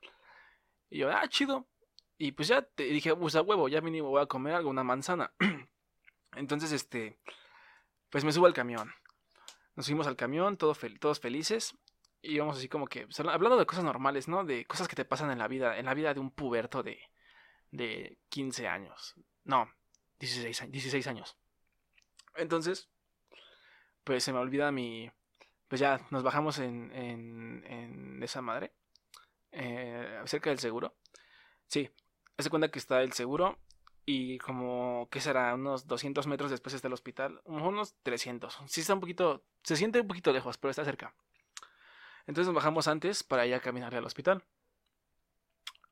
[0.91, 1.66] Y yo, ah, chido.
[2.18, 4.84] Y pues ya te dije, pues a huevo, ya mínimo voy a comer algo, una
[4.84, 5.32] manzana.
[6.36, 7.18] Entonces, este,
[8.11, 8.93] pues me subo al camión.
[9.76, 10.78] Nos subimos al camión, todos
[11.20, 11.76] felices.
[12.20, 14.45] Y íbamos así como que, pues, hablando de cosas normales, ¿no?
[14.45, 16.99] De cosas que te pasan en la vida, en la vida de un puberto de,
[17.70, 19.14] de 15 años.
[19.45, 19.70] No,
[20.18, 21.36] 16, 16 años.
[22.34, 22.91] Entonces,
[24.09, 25.11] pues se me olvida mi...
[25.69, 28.73] Pues ya nos bajamos en, en, en esa madre.
[29.53, 30.97] Eh, cerca del seguro.
[31.67, 31.91] Sí,
[32.39, 33.59] hace cuenta que está el seguro
[34.07, 35.53] y como, ¿qué será?
[35.53, 37.43] Unos 200 metros después está el hospital.
[37.45, 38.61] Unos 300.
[38.67, 41.15] Sí está un poquito, se siente un poquito lejos, pero está cerca.
[42.27, 44.43] Entonces nos bajamos antes para ya caminar al hospital.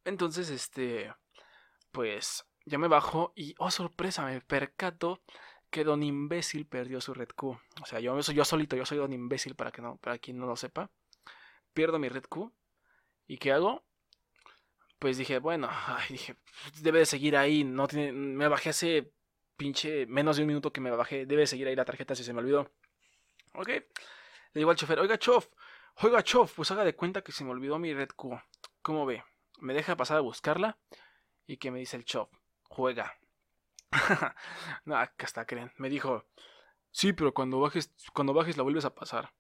[0.07, 1.13] Entonces, este,
[1.93, 5.21] pues ya me bajo y, oh sorpresa, me percato
[5.77, 7.49] que Don Imbécil perdió su Red Q.
[7.83, 10.47] O sea, yo yo solito, yo soy Don Imbécil para que no, para quien no
[10.47, 10.91] lo sepa.
[11.75, 12.51] Pierdo mi Red Q.
[13.27, 13.85] ¿Y qué hago?
[14.99, 15.69] Pues dije, bueno,
[16.09, 16.35] dije,
[16.81, 17.63] debe de seguir ahí.
[17.63, 19.13] No tiene, me bajé hace
[19.59, 21.27] pinche menos de un minuto que me bajé.
[21.27, 22.73] Debe de seguir ahí la tarjeta si se me olvidó.
[23.53, 23.69] Ok.
[23.69, 23.85] Le
[24.55, 25.47] digo al chofer, oiga, chof,
[25.97, 28.41] oiga, chof, pues haga de cuenta que se me olvidó mi Red Q.
[28.81, 29.23] ¿Cómo ve?
[29.59, 30.79] Me deja pasar a buscarla.
[31.47, 32.31] Y que me dice el chof,
[32.63, 33.19] juega.
[34.85, 35.73] no, acá está, creen.
[35.77, 36.25] Me dijo,
[36.91, 39.33] sí, pero cuando bajes, cuando bajes la vuelves a pasar.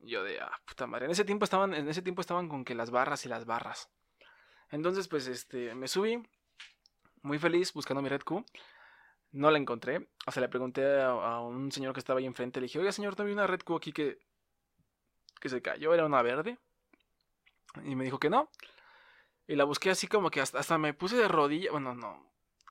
[0.00, 1.06] Yo de, ah, puta madre.
[1.06, 3.90] En ese tiempo estaban, en ese tiempo estaban con que las barras y las barras.
[4.70, 6.22] Entonces, pues, este, me subí,
[7.22, 8.44] muy feliz, buscando mi Red Q.
[9.32, 10.08] No la encontré.
[10.26, 12.60] O sea, le pregunté a, un señor que estaba ahí enfrente.
[12.60, 14.18] Le dije, oiga, señor, también una Red Q aquí que,
[15.40, 15.92] que se cayó.
[15.94, 16.58] Era una verde.
[17.84, 18.50] Y me dijo que no.
[19.46, 21.70] Y la busqué así como que hasta, hasta me puse de rodilla.
[21.72, 22.30] Bueno, no,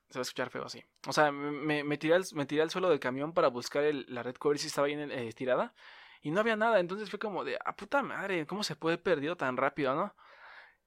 [0.10, 0.84] se va a escuchar feo así.
[1.08, 4.24] O sea, me, me, tiré, al, me tiré al suelo del camión para buscar la
[4.24, 5.74] red cover si estaba bien eh, estirada.
[6.22, 6.80] Y no había nada.
[6.80, 10.16] Entonces fue como de, ah, puta madre, ¿cómo se puede perdido tan rápido, no?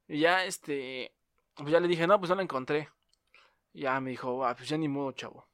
[0.09, 1.15] Y ya, este,
[1.55, 2.89] pues ya le dije, no, pues no la encontré.
[3.73, 5.49] Ya me dijo, ah, pues ya ni modo, chavo.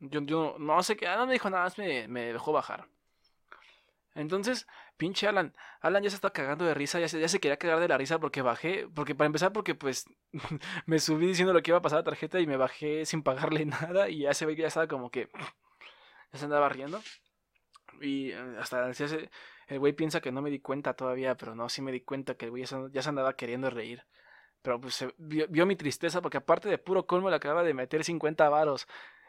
[0.00, 2.88] Yo, yo no sé qué, no me dijo nada más, me dejó bajar.
[4.18, 4.66] Entonces,
[4.96, 7.78] pinche Alan, Alan ya se está cagando de risa, ya se, ya se quería cagar
[7.78, 10.06] de la risa porque bajé, porque para empezar, porque pues
[10.86, 13.22] me subí diciendo lo que iba a pasar a la tarjeta y me bajé sin
[13.22, 15.28] pagarle nada y ya se ve que ya estaba como que
[16.32, 17.00] ya se andaba riendo.
[18.00, 18.90] Y eh, hasta
[19.68, 22.34] el güey piensa que no me di cuenta todavía, pero no, sí me di cuenta
[22.34, 24.04] que el güey ya se, andaba queriendo reír.
[24.62, 28.02] Pero pues vio, vio, mi tristeza porque aparte de puro colmo le acaba de meter
[28.02, 28.88] 50 varos.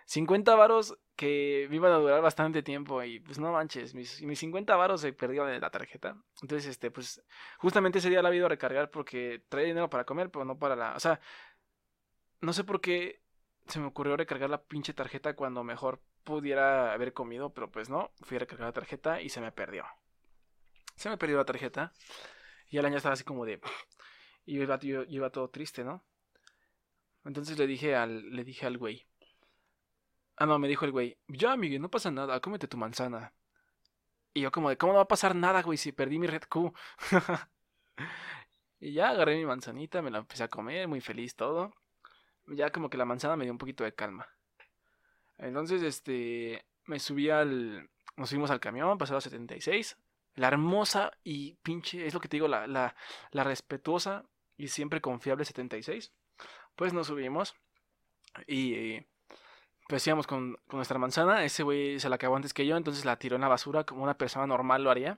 [0.10, 4.40] 50 varos que me iban a durar bastante tiempo y pues no manches, mis, mis
[4.40, 6.18] 50 varos se perdieron en la tarjeta.
[6.42, 7.22] Entonces, este, pues
[7.60, 10.76] justamente ese día la he a recargar porque traía dinero para comer, pero no para
[10.76, 10.96] la...
[10.96, 11.20] O sea,
[12.42, 13.22] no sé por qué
[13.68, 18.12] se me ocurrió recargar la pinche tarjeta cuando mejor pudiera haber comido, pero pues no,
[18.22, 19.86] fui a recargar la tarjeta y se me perdió.
[20.96, 21.94] Se me perdió la tarjeta
[22.68, 23.62] y el año estaba así como de...
[24.44, 26.04] Y iba, iba todo triste, ¿no?
[27.26, 29.09] Entonces le dije al, le dije al güey,
[30.40, 33.34] Ah, no, me dijo el güey, ya, Miguel, no pasa nada, cómete tu manzana.
[34.34, 36.44] Y yo como de, ¿cómo no va a pasar nada, güey, si perdí mi Red
[36.48, 36.74] Q?
[38.80, 41.74] y ya agarré mi manzanita, me la empecé a comer, muy feliz todo.
[42.48, 44.30] Ya como que la manzana me dio un poquito de calma.
[45.38, 49.98] Entonces, este, me subí al, nos subimos al camión, a 76.
[50.36, 52.96] La hermosa y pinche, es lo que te digo, la, la,
[53.32, 54.24] la respetuosa
[54.56, 56.14] y siempre confiable 76.
[56.78, 57.58] Pues nos subimos
[58.48, 59.06] y
[59.90, 63.18] pues íbamos con, nuestra manzana, ese güey se la acabó antes que yo, entonces la
[63.18, 65.18] tiró en la basura como una persona normal lo haría.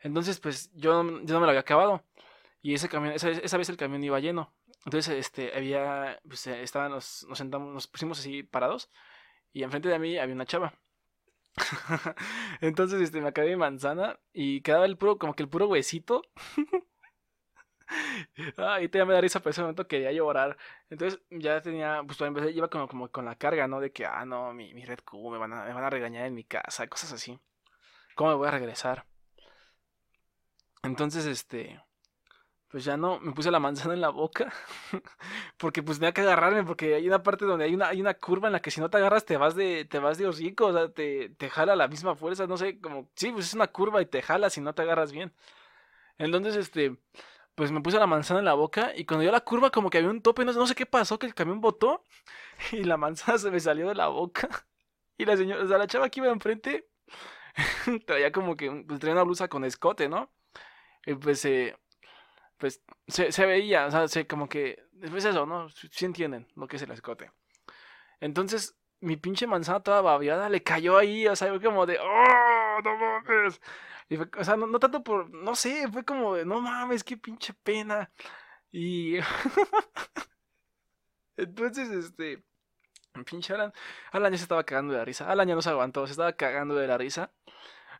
[0.00, 2.04] Entonces, pues yo, yo no me lo había acabado.
[2.60, 4.52] Y ese camión, esa, esa vez el camión iba lleno.
[4.84, 8.90] Entonces, este, había, pues eh, nos, sentamos, nos pusimos así parados.
[9.54, 10.74] Y enfrente de mí había una chava.
[12.60, 16.20] Entonces, este, me acabé mi manzana y quedaba el puro, como que el puro huesito.
[18.58, 20.56] Ah, y te me da risa, pero ese momento quería llorar.
[20.90, 23.80] Entonces ya tenía, pues empecé, iba como, como con la carga, ¿no?
[23.80, 26.26] De que, ah, no, mi, mi Red Q, me van, a, me van a regañar
[26.26, 27.38] en mi casa, cosas así.
[28.14, 29.06] ¿Cómo me voy a regresar?
[30.82, 31.80] Entonces, este,
[32.68, 34.52] pues ya no, me puse la manzana en la boca,
[35.58, 38.48] porque pues tenía que agarrarme, porque hay una parte donde hay una, hay una curva
[38.48, 40.72] en la que si no te agarras te vas de, te vas de hocico, o
[40.72, 44.02] sea, te, te jala la misma fuerza, no sé, como, sí, pues es una curva
[44.02, 45.32] y te jala si no te agarras bien.
[46.18, 46.98] Entonces, este,
[47.58, 49.98] pues me puse la manzana en la boca y cuando dio la curva como que
[49.98, 52.04] había un tope, no, no sé qué pasó, que el camión botó
[52.70, 54.48] y la manzana se me salió de la boca.
[55.16, 56.86] Y la señora, o sea, la chava que iba enfrente
[58.06, 60.30] traía como que, pues traía una blusa con escote, ¿no?
[61.04, 61.76] Y pues, eh,
[62.58, 65.68] pues se, se, veía, o sea, se, como que, es eso, ¿no?
[65.68, 67.32] Sí entienden lo que es el escote.
[68.20, 72.96] Entonces, mi pinche manzana toda babiada le cayó ahí, o sea, como de, ¡oh, no
[72.96, 73.60] mames!
[74.08, 77.16] Y fue, o sea, no, tanto por, no sé, fue como de, no mames, qué
[77.16, 78.10] pinche pena.
[78.72, 79.16] Y...
[81.36, 82.42] Entonces, este...
[83.26, 83.72] Pinche Alan.
[84.12, 85.30] Alan ya se estaba cagando de la risa.
[85.30, 87.32] Alan ya no se aguantó, se estaba cagando de la risa.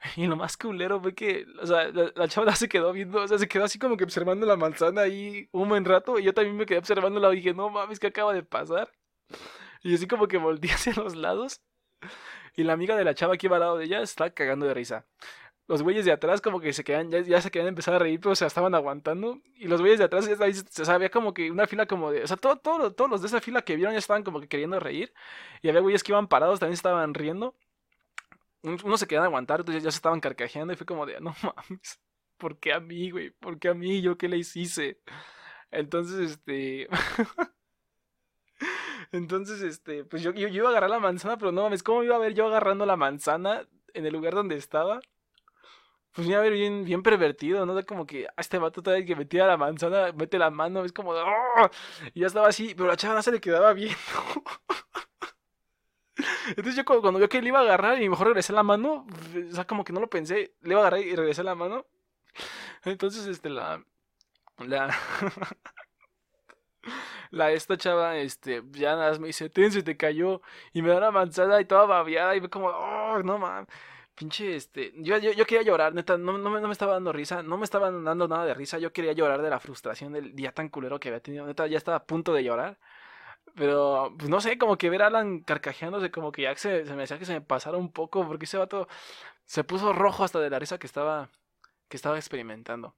[0.17, 3.27] Y lo más culero fue que, o sea, la, la chava se quedó viendo, o
[3.27, 6.19] sea, se quedó así como que observando la manzana ahí un buen rato.
[6.19, 8.91] Y yo también me quedé observándola y dije, no mames, ¿qué acaba de pasar?
[9.83, 11.63] Y así como que volteé hacia los lados.
[12.57, 14.75] Y la amiga de la chava que iba al lado de ella estaba cagando de
[14.75, 15.07] risa
[15.69, 18.35] los güeyes de atrás como que se quedan, ya, se quedan empezar a reír, pero
[18.35, 19.39] se estaban aguantando.
[19.55, 22.27] Y los güeyes de atrás, ya se sabía como que una fila como de, o
[22.27, 24.81] sea, todo, todo, todos los de esa fila que vieron ya estaban como que queriendo
[24.81, 25.13] reír.
[25.63, 27.55] Y había güeyes que iban parados, también estaban riendo.
[28.63, 31.35] Unos se quedan a aguantar, entonces ya se estaban carcajeando y fue como de, no
[31.43, 32.01] mames,
[32.39, 33.31] ¿por qué a mí, güey?
[33.31, 34.01] ¿Por qué a mí?
[34.01, 35.01] ¿Yo qué le hice?
[35.71, 36.89] Entonces, este...
[39.13, 42.03] Entonces, este, pues yo, yo, yo, iba a agarrar la manzana, pero no mames, ¿cómo
[42.05, 45.01] iba a ver yo agarrando la manzana en el lugar donde estaba?
[46.13, 47.85] Pues iba a ver bien, bien pervertido, ¿no?
[47.87, 51.13] como que a este vato vez que metía la manzana, mete la mano, es como,
[51.13, 51.71] ¡Oh!
[52.15, 53.97] y ya estaba así, pero la chava no se le quedaba bien.
[56.49, 59.07] Entonces yo cuando vio que le iba a agarrar y mejor regresé la mano,
[59.51, 61.87] o sea, como que no lo pensé, le iba a agarrar y regresé la mano.
[62.85, 63.85] Entonces, este, la...
[64.59, 64.89] La...
[67.31, 70.43] la esta chava, este, ya nada más me dice, tense, te cayó.
[70.73, 73.69] Y me da una manzana y toda babiada y me como, oh, no mames
[74.19, 77.13] pinche, este, yo, yo, yo, quería llorar, neta, no, no, me, no, me, estaba dando
[77.13, 80.35] risa, no me estaba dando nada de risa, yo quería llorar de la frustración del
[80.35, 82.79] día tan culero que había tenido, neta, ya estaba a punto de llorar,
[83.55, 86.95] pero, pues no sé, como que ver a Alan carcajeándose, como que ya se, se
[86.95, 88.89] me decía que se me pasara un poco, porque ese vato
[89.45, 91.31] se puso rojo hasta de la risa que estaba,
[91.89, 92.95] que estaba experimentando.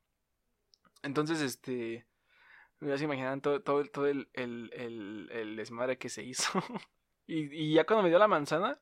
[1.03, 2.07] Entonces, este,
[2.81, 6.51] me vas imaginar todo, todo, todo el, el, el, el desmadre que se hizo.
[7.27, 8.79] y, y ya cuando me dio la manzana,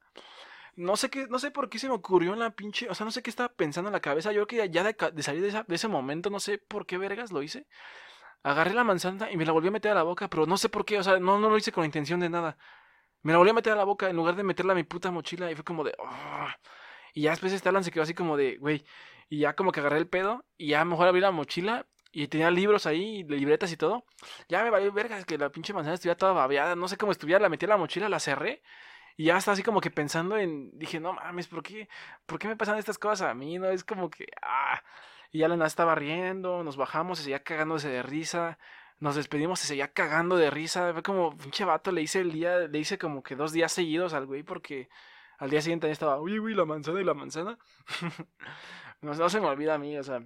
[0.78, 3.04] no sé qué, no sé por qué se me ocurrió en la pinche, o sea,
[3.04, 4.32] no sé qué estaba pensando en la cabeza.
[4.32, 7.32] Yo creo que ya de, salir de, de, ese momento, no sé por qué vergas
[7.32, 7.66] lo hice.
[8.42, 10.68] Agarré la manzana y me la volví a meter a la boca, pero no sé
[10.68, 12.58] por qué, o sea, no, no lo hice con intención de nada.
[13.22, 15.10] Me la volví a meter a la boca en lugar de meterla a mi puta
[15.10, 16.48] mochila y fue como de, oh".
[17.14, 18.84] Y ya después Alan se quedó así como de, güey,
[19.28, 22.50] y ya como que agarré el pedo y ya mejor abrí la mochila y tenía
[22.50, 24.04] libros ahí, libretas y todo.
[24.48, 27.40] Ya me valió vergas que la pinche manzana estuviera toda babeada, no sé cómo estuviera,
[27.40, 28.62] la metí a la mochila, la cerré
[29.18, 31.88] y ya estaba así como que pensando en, dije, no mames, ¿por qué,
[32.24, 33.58] ¿por qué me pasan estas cosas a mí?
[33.58, 34.80] No, es como que, ah.
[35.32, 38.58] Y ya la estaba riendo, nos bajamos, se seguía cagándose de risa,
[39.00, 40.92] nos despedimos, se seguía cagando de risa.
[40.92, 44.14] Fue como, pinche vato, le hice el día, le hice como que dos días seguidos
[44.14, 44.88] al güey porque
[45.38, 47.58] al día siguiente estaba, uy, uy, la manzana y la manzana.
[49.02, 50.22] no, no, se me olvida a mí, o sea,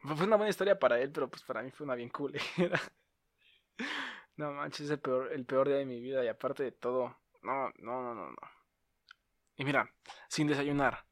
[0.00, 2.34] fue una buena historia para él, pero pues para mí fue una bien cool.
[4.36, 7.16] no manches, es el peor, el peor día de mi vida y aparte de todo,
[7.46, 8.36] no, no, no, no, no.
[9.56, 9.90] Y mira,
[10.28, 11.04] sin desayunar.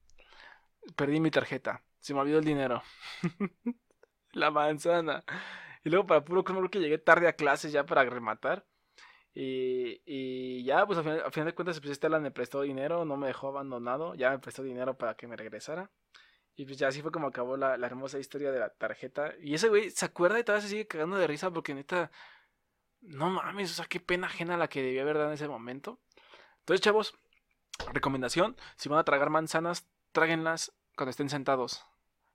[0.96, 1.82] Perdí mi tarjeta.
[1.98, 2.82] Se me olvidó el dinero.
[4.32, 5.24] la manzana.
[5.84, 8.66] Y luego para puro creo que llegué tarde a clases ya para rematar.
[9.34, 13.28] Y, y ya, pues a final, de cuentas, pues Estela me prestó dinero, no me
[13.28, 14.14] dejó abandonado.
[14.14, 15.90] Ya me prestó dinero para que me regresara.
[16.56, 19.34] Y pues ya así fue como acabó la, la hermosa historia de la tarjeta.
[19.40, 22.10] Y ese güey se acuerda y todavía se sigue cagando de risa porque neta.
[23.00, 26.00] No mames, o sea, qué pena ajena la que debía haber dado en ese momento.
[26.64, 27.14] Entonces, chavos,
[27.92, 31.84] recomendación, si van a tragar manzanas, tráguenlas cuando estén sentados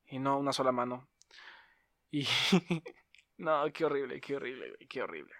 [0.07, 1.07] y no una sola mano.
[2.11, 2.27] Y
[3.37, 5.33] no, qué horrible, qué horrible, qué horrible.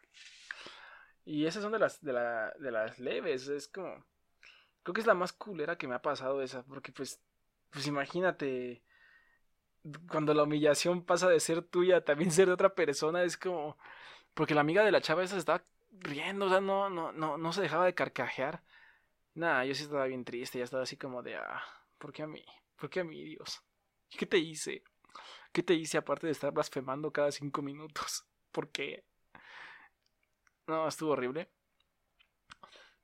[1.26, 4.06] Y esas son de las de, la, de las leves, es como
[4.84, 7.22] creo que es la más culera que me ha pasado esa, porque pues
[7.72, 8.84] pues imagínate
[10.10, 13.78] cuando la humillación pasa de ser tuya a también ser de otra persona, es como
[14.34, 17.54] porque la amiga de la chava esa estaba riendo, o sea, no no no no
[17.54, 18.64] se dejaba de carcajear.
[19.40, 21.64] Nada, yo sí estaba bien triste, ya estaba así como de, ah,
[21.98, 22.44] ¿por qué a mí?
[22.76, 23.64] ¿Por qué a mí, Dios?
[24.10, 24.84] ¿Qué te hice?
[25.54, 28.26] ¿Qué te hice aparte de estar blasfemando cada cinco minutos?
[28.52, 29.06] ¿Por qué?
[30.68, 31.50] No, estuvo horrible.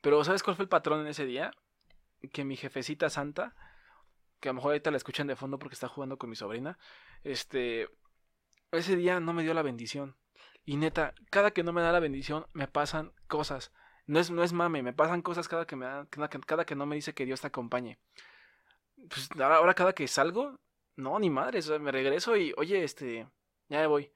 [0.02, 1.52] Pero ¿sabes cuál fue el patrón en ese día?
[2.34, 3.56] Que mi jefecita santa,
[4.42, 6.78] que a lo mejor ahorita la escuchan de fondo porque está jugando con mi sobrina,
[7.24, 7.88] este,
[8.74, 10.18] ese día no me dio la bendición.
[10.66, 13.72] Y neta, cada que no me da la bendición me pasan cosas.
[14.08, 16.86] No es, no es mame, me pasan cosas cada que me cada, cada que no
[16.86, 18.00] me dice que Dios te acompañe.
[19.10, 20.60] Pues ahora, cada que salgo,
[20.96, 23.28] no, ni madre, o sea, me regreso y, oye, este,
[23.70, 24.12] ya me voy.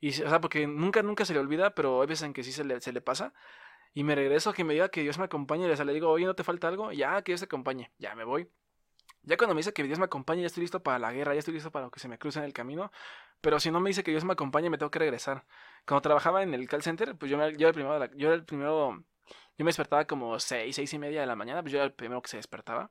[0.00, 2.52] Y, o sea, porque nunca, nunca se le olvida, pero hay veces en que sí
[2.52, 3.32] se le, pasa.
[3.94, 5.66] Y me regreso a que me diga que Dios me acompañe.
[5.70, 6.92] Y le digo, oye, ¿no te falta algo?
[6.92, 7.92] Ya, que Dios te acompañe.
[7.98, 8.50] Ya me voy.
[9.22, 11.38] Ya cuando me dice que Dios me acompañe, ya estoy listo para la guerra, ya
[11.38, 12.92] estoy listo para lo que se me cruce en el camino.
[13.40, 15.46] Pero si no me dice que Dios me acompañe, me tengo que regresar.
[15.86, 18.44] Cuando trabajaba en el call center, pues yo, me, yo, el primero, yo era el
[18.44, 19.04] primero,
[19.56, 21.92] yo me despertaba como seis, seis y media de la mañana, pues yo era el
[21.94, 22.90] primero que se despertaba.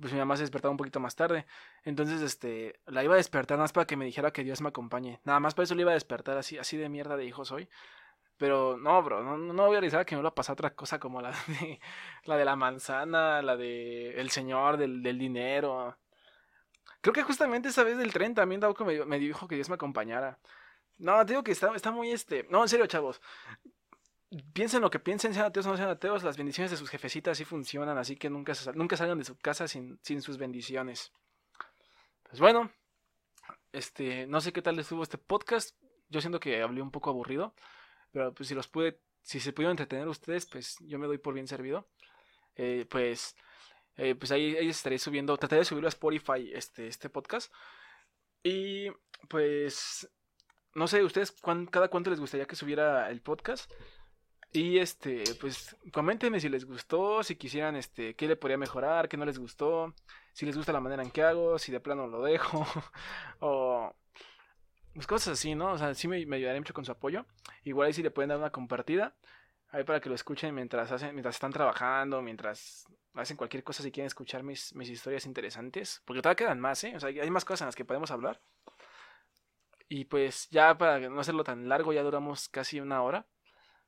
[0.00, 1.46] Pues mi mamá se despertaba un poquito más tarde.
[1.84, 4.68] Entonces, este, la iba a despertar nada más para que me dijera que Dios me
[4.70, 5.20] acompañe.
[5.24, 7.68] Nada más para eso le iba a despertar así, así de mierda de hijo soy.
[8.38, 11.20] Pero no, bro, no, no voy a realizar que me a pasar otra cosa como
[11.20, 11.30] la
[11.60, 11.80] de
[12.24, 15.98] la de la manzana, la de el señor del, del dinero.
[17.02, 19.74] Creo que justamente esa vez del tren también Dauco me, me dijo que Dios me
[19.76, 20.38] acompañara.
[20.98, 22.46] No, te digo que está, está muy este.
[22.50, 23.20] No, en serio, chavos.
[24.52, 27.36] Piensen lo que piensen, sean ateos o no sean ateos, las bendiciones de sus jefecitas
[27.36, 31.12] sí funcionan, así que nunca, nunca salgan de su casa sin, sin sus bendiciones.
[32.22, 32.70] Pues bueno,
[33.72, 35.76] este, no sé qué tal estuvo este podcast.
[36.08, 37.54] Yo siento que hablé un poco aburrido.
[38.12, 41.34] Pero pues si los pude, si se pudieron entretener ustedes, pues yo me doy por
[41.34, 41.88] bien servido.
[42.56, 43.36] Eh, pues,
[43.96, 47.52] eh, pues ahí, ahí, estaré subiendo, trataré de subirlo a Spotify este, este podcast.
[48.42, 48.90] Y
[49.28, 50.10] pues,
[50.74, 51.32] no sé, ustedes
[51.70, 53.70] cada cuánto les gustaría que subiera el podcast.
[54.52, 59.16] Y este, pues coméntenme si les gustó, si quisieran, este, qué le podría mejorar, qué
[59.16, 59.94] no les gustó,
[60.32, 62.66] si les gusta la manera en que hago, si de plano lo dejo,
[63.40, 63.94] o
[64.94, 65.72] pues cosas así, ¿no?
[65.72, 67.24] O sea, sí me, me ayudaría mucho con su apoyo.
[67.64, 69.14] Igual ahí sí le pueden dar una compartida.
[69.68, 73.92] Ahí para que lo escuchen mientras hacen, mientras están trabajando, mientras hacen cualquier cosa si
[73.92, 76.02] quieren escuchar mis, mis historias interesantes.
[76.04, 76.92] Porque todavía quedan más, ¿eh?
[76.96, 78.40] O sea, hay más cosas en las que podemos hablar.
[79.88, 83.26] Y pues ya para no hacerlo tan largo, ya duramos casi una hora.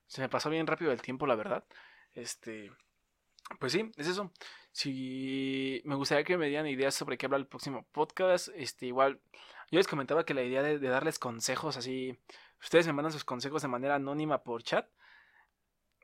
[0.06, 1.64] Se me pasó bien rápido el tiempo, la verdad.
[2.14, 2.70] Este.
[3.58, 4.32] Pues sí, es eso.
[4.72, 8.48] Si me gustaría que me dieran ideas sobre qué hablar el próximo podcast.
[8.54, 9.20] Este, igual
[9.70, 12.18] yo les comentaba que la idea de, darles consejos así,
[12.60, 14.86] ustedes me mandan sus consejos de manera anónima por chat.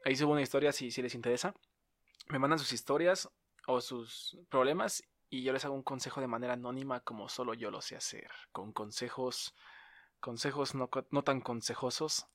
[0.05, 1.55] Ahí subo una historia si, si les interesa.
[2.29, 3.29] Me mandan sus historias
[3.67, 7.71] o sus problemas y yo les hago un consejo de manera anónima como solo yo
[7.71, 8.31] lo sé hacer.
[8.53, 9.55] Con consejos,
[10.21, 12.27] consejos no, no tan consejosos.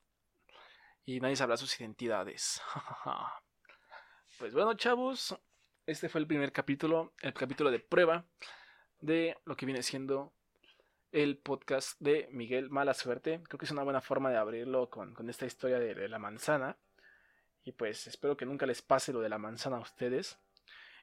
[1.05, 2.61] Y nadie sabrá sus identidades.
[4.39, 5.35] pues bueno, chavos,
[5.85, 8.25] este fue el primer capítulo, el capítulo de prueba
[9.01, 10.33] de lo que viene siendo
[11.11, 13.41] el podcast de Miguel Mala Suerte.
[13.43, 16.77] Creo que es una buena forma de abrirlo con, esta historia de, la manzana.
[17.65, 20.39] Y pues espero que nunca les pase lo de la manzana a ustedes.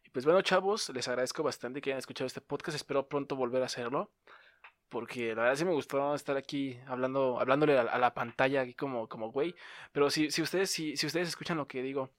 [0.03, 2.75] Y pues bueno, chavos, les agradezco bastante que hayan escuchado este podcast.
[2.75, 4.11] Espero pronto volver a hacerlo.
[4.91, 9.09] Porque la verdad sí me gustó estar aquí hablando, hablándole a, la pantalla aquí como,
[9.09, 9.55] como güey.
[9.93, 12.11] Pero si, si ustedes, si, si ustedes escuchan lo que digo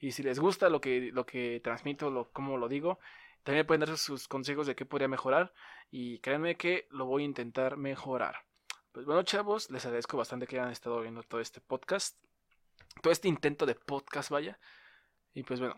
[0.00, 2.98] y si les gusta lo que, lo que transmito, lo, como lo digo,
[3.42, 5.52] también pueden dar sus consejos de qué podría mejorar
[5.90, 8.36] y créanme que lo voy a intentar mejorar.
[8.92, 12.18] Pues bueno, chavos, les agradezco bastante que hayan estado viendo todo este podcast,
[13.02, 14.58] todo este intento de podcast, vaya.
[15.34, 15.76] Y pues bueno,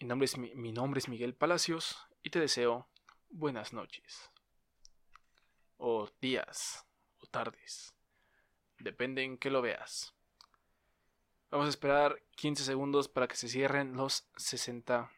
[0.00, 2.88] mi nombre es, mi nombre es Miguel Palacios y te deseo
[3.30, 4.30] buenas noches.
[5.82, 6.86] O días,
[7.20, 7.94] o tardes.
[8.78, 10.14] Depende en que lo veas.
[11.50, 15.10] Vamos a esperar 15 segundos para que se cierren los 60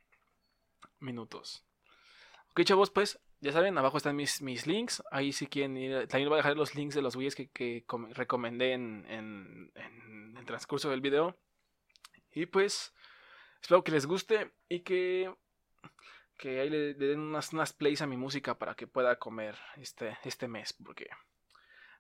[1.01, 1.65] minutos.
[2.53, 5.03] Ok, chavos, pues ya saben, abajo están mis, mis links.
[5.11, 7.85] Ahí si quieren ir, también voy a dejar los links de los güeyes que, que
[8.11, 11.37] recomendé en, en, en, el transcurso del video.
[12.31, 12.95] Y pues,
[13.61, 15.35] espero que les guste y que,
[16.43, 20.19] que ahí le, den unas, unas plays a mi música para que pueda comer este,
[20.25, 20.73] este mes.
[20.73, 21.07] Porque,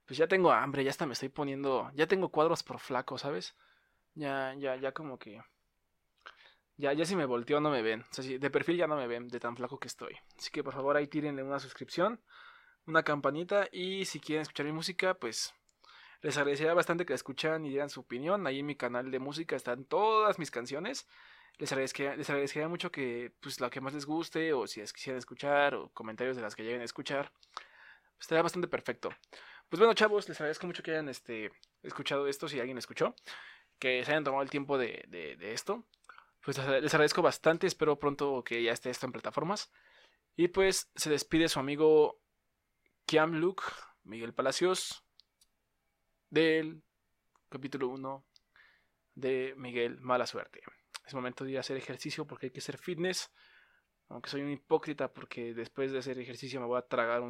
[0.04, 3.54] pues ya tengo hambre, ya hasta me estoy poniendo, ya tengo cuadros por flaco, ¿sabes?
[4.14, 5.40] Ya, ya, ya como que
[6.76, 8.00] ya, ya si me volteo no me ven.
[8.00, 10.16] O sea, si de perfil ya no me ven de tan flaco que estoy.
[10.36, 12.20] Así que por favor ahí tírenle una suscripción,
[12.84, 15.54] una campanita y si quieren escuchar mi música, pues
[16.20, 18.44] les agradecería bastante que la escucharan y dieran su opinión.
[18.48, 21.06] Ahí en mi canal de música están todas mis canciones.
[21.58, 25.18] Les agradecería, les mucho que pues la que más les guste o si es quisieran
[25.18, 27.32] escuchar o comentarios de las que lleguen a escuchar.
[28.20, 29.10] Estaría bastante perfecto.
[29.68, 33.14] Pues bueno, chavos, les agradezco mucho que hayan este, escuchado esto, si alguien escuchó.
[33.78, 35.84] Que se hayan tomado el tiempo de, de, de esto
[36.42, 37.66] pues les agradezco bastante.
[37.66, 39.70] Espero pronto que ya esté esto en plataformas.
[40.36, 42.20] Y pues se despide su amigo
[43.06, 43.62] Kiam Luke,
[44.04, 45.04] Miguel Palacios,
[46.30, 46.82] del
[47.48, 48.24] capítulo 1
[49.14, 50.62] de Miguel Mala Suerte.
[51.04, 53.30] Es momento de a hacer ejercicio porque hay que hacer fitness.
[54.08, 57.22] Aunque soy un hipócrita porque después de hacer ejercicio me voy a tragar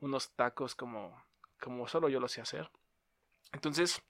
[0.00, 1.24] unos tacos como,
[1.60, 2.70] como solo yo lo sé hacer.
[3.52, 4.02] Entonces,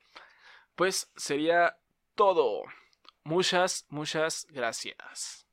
[0.74, 1.78] pues sería
[2.14, 2.62] todo.
[3.24, 5.46] Muchas, muchas gracias.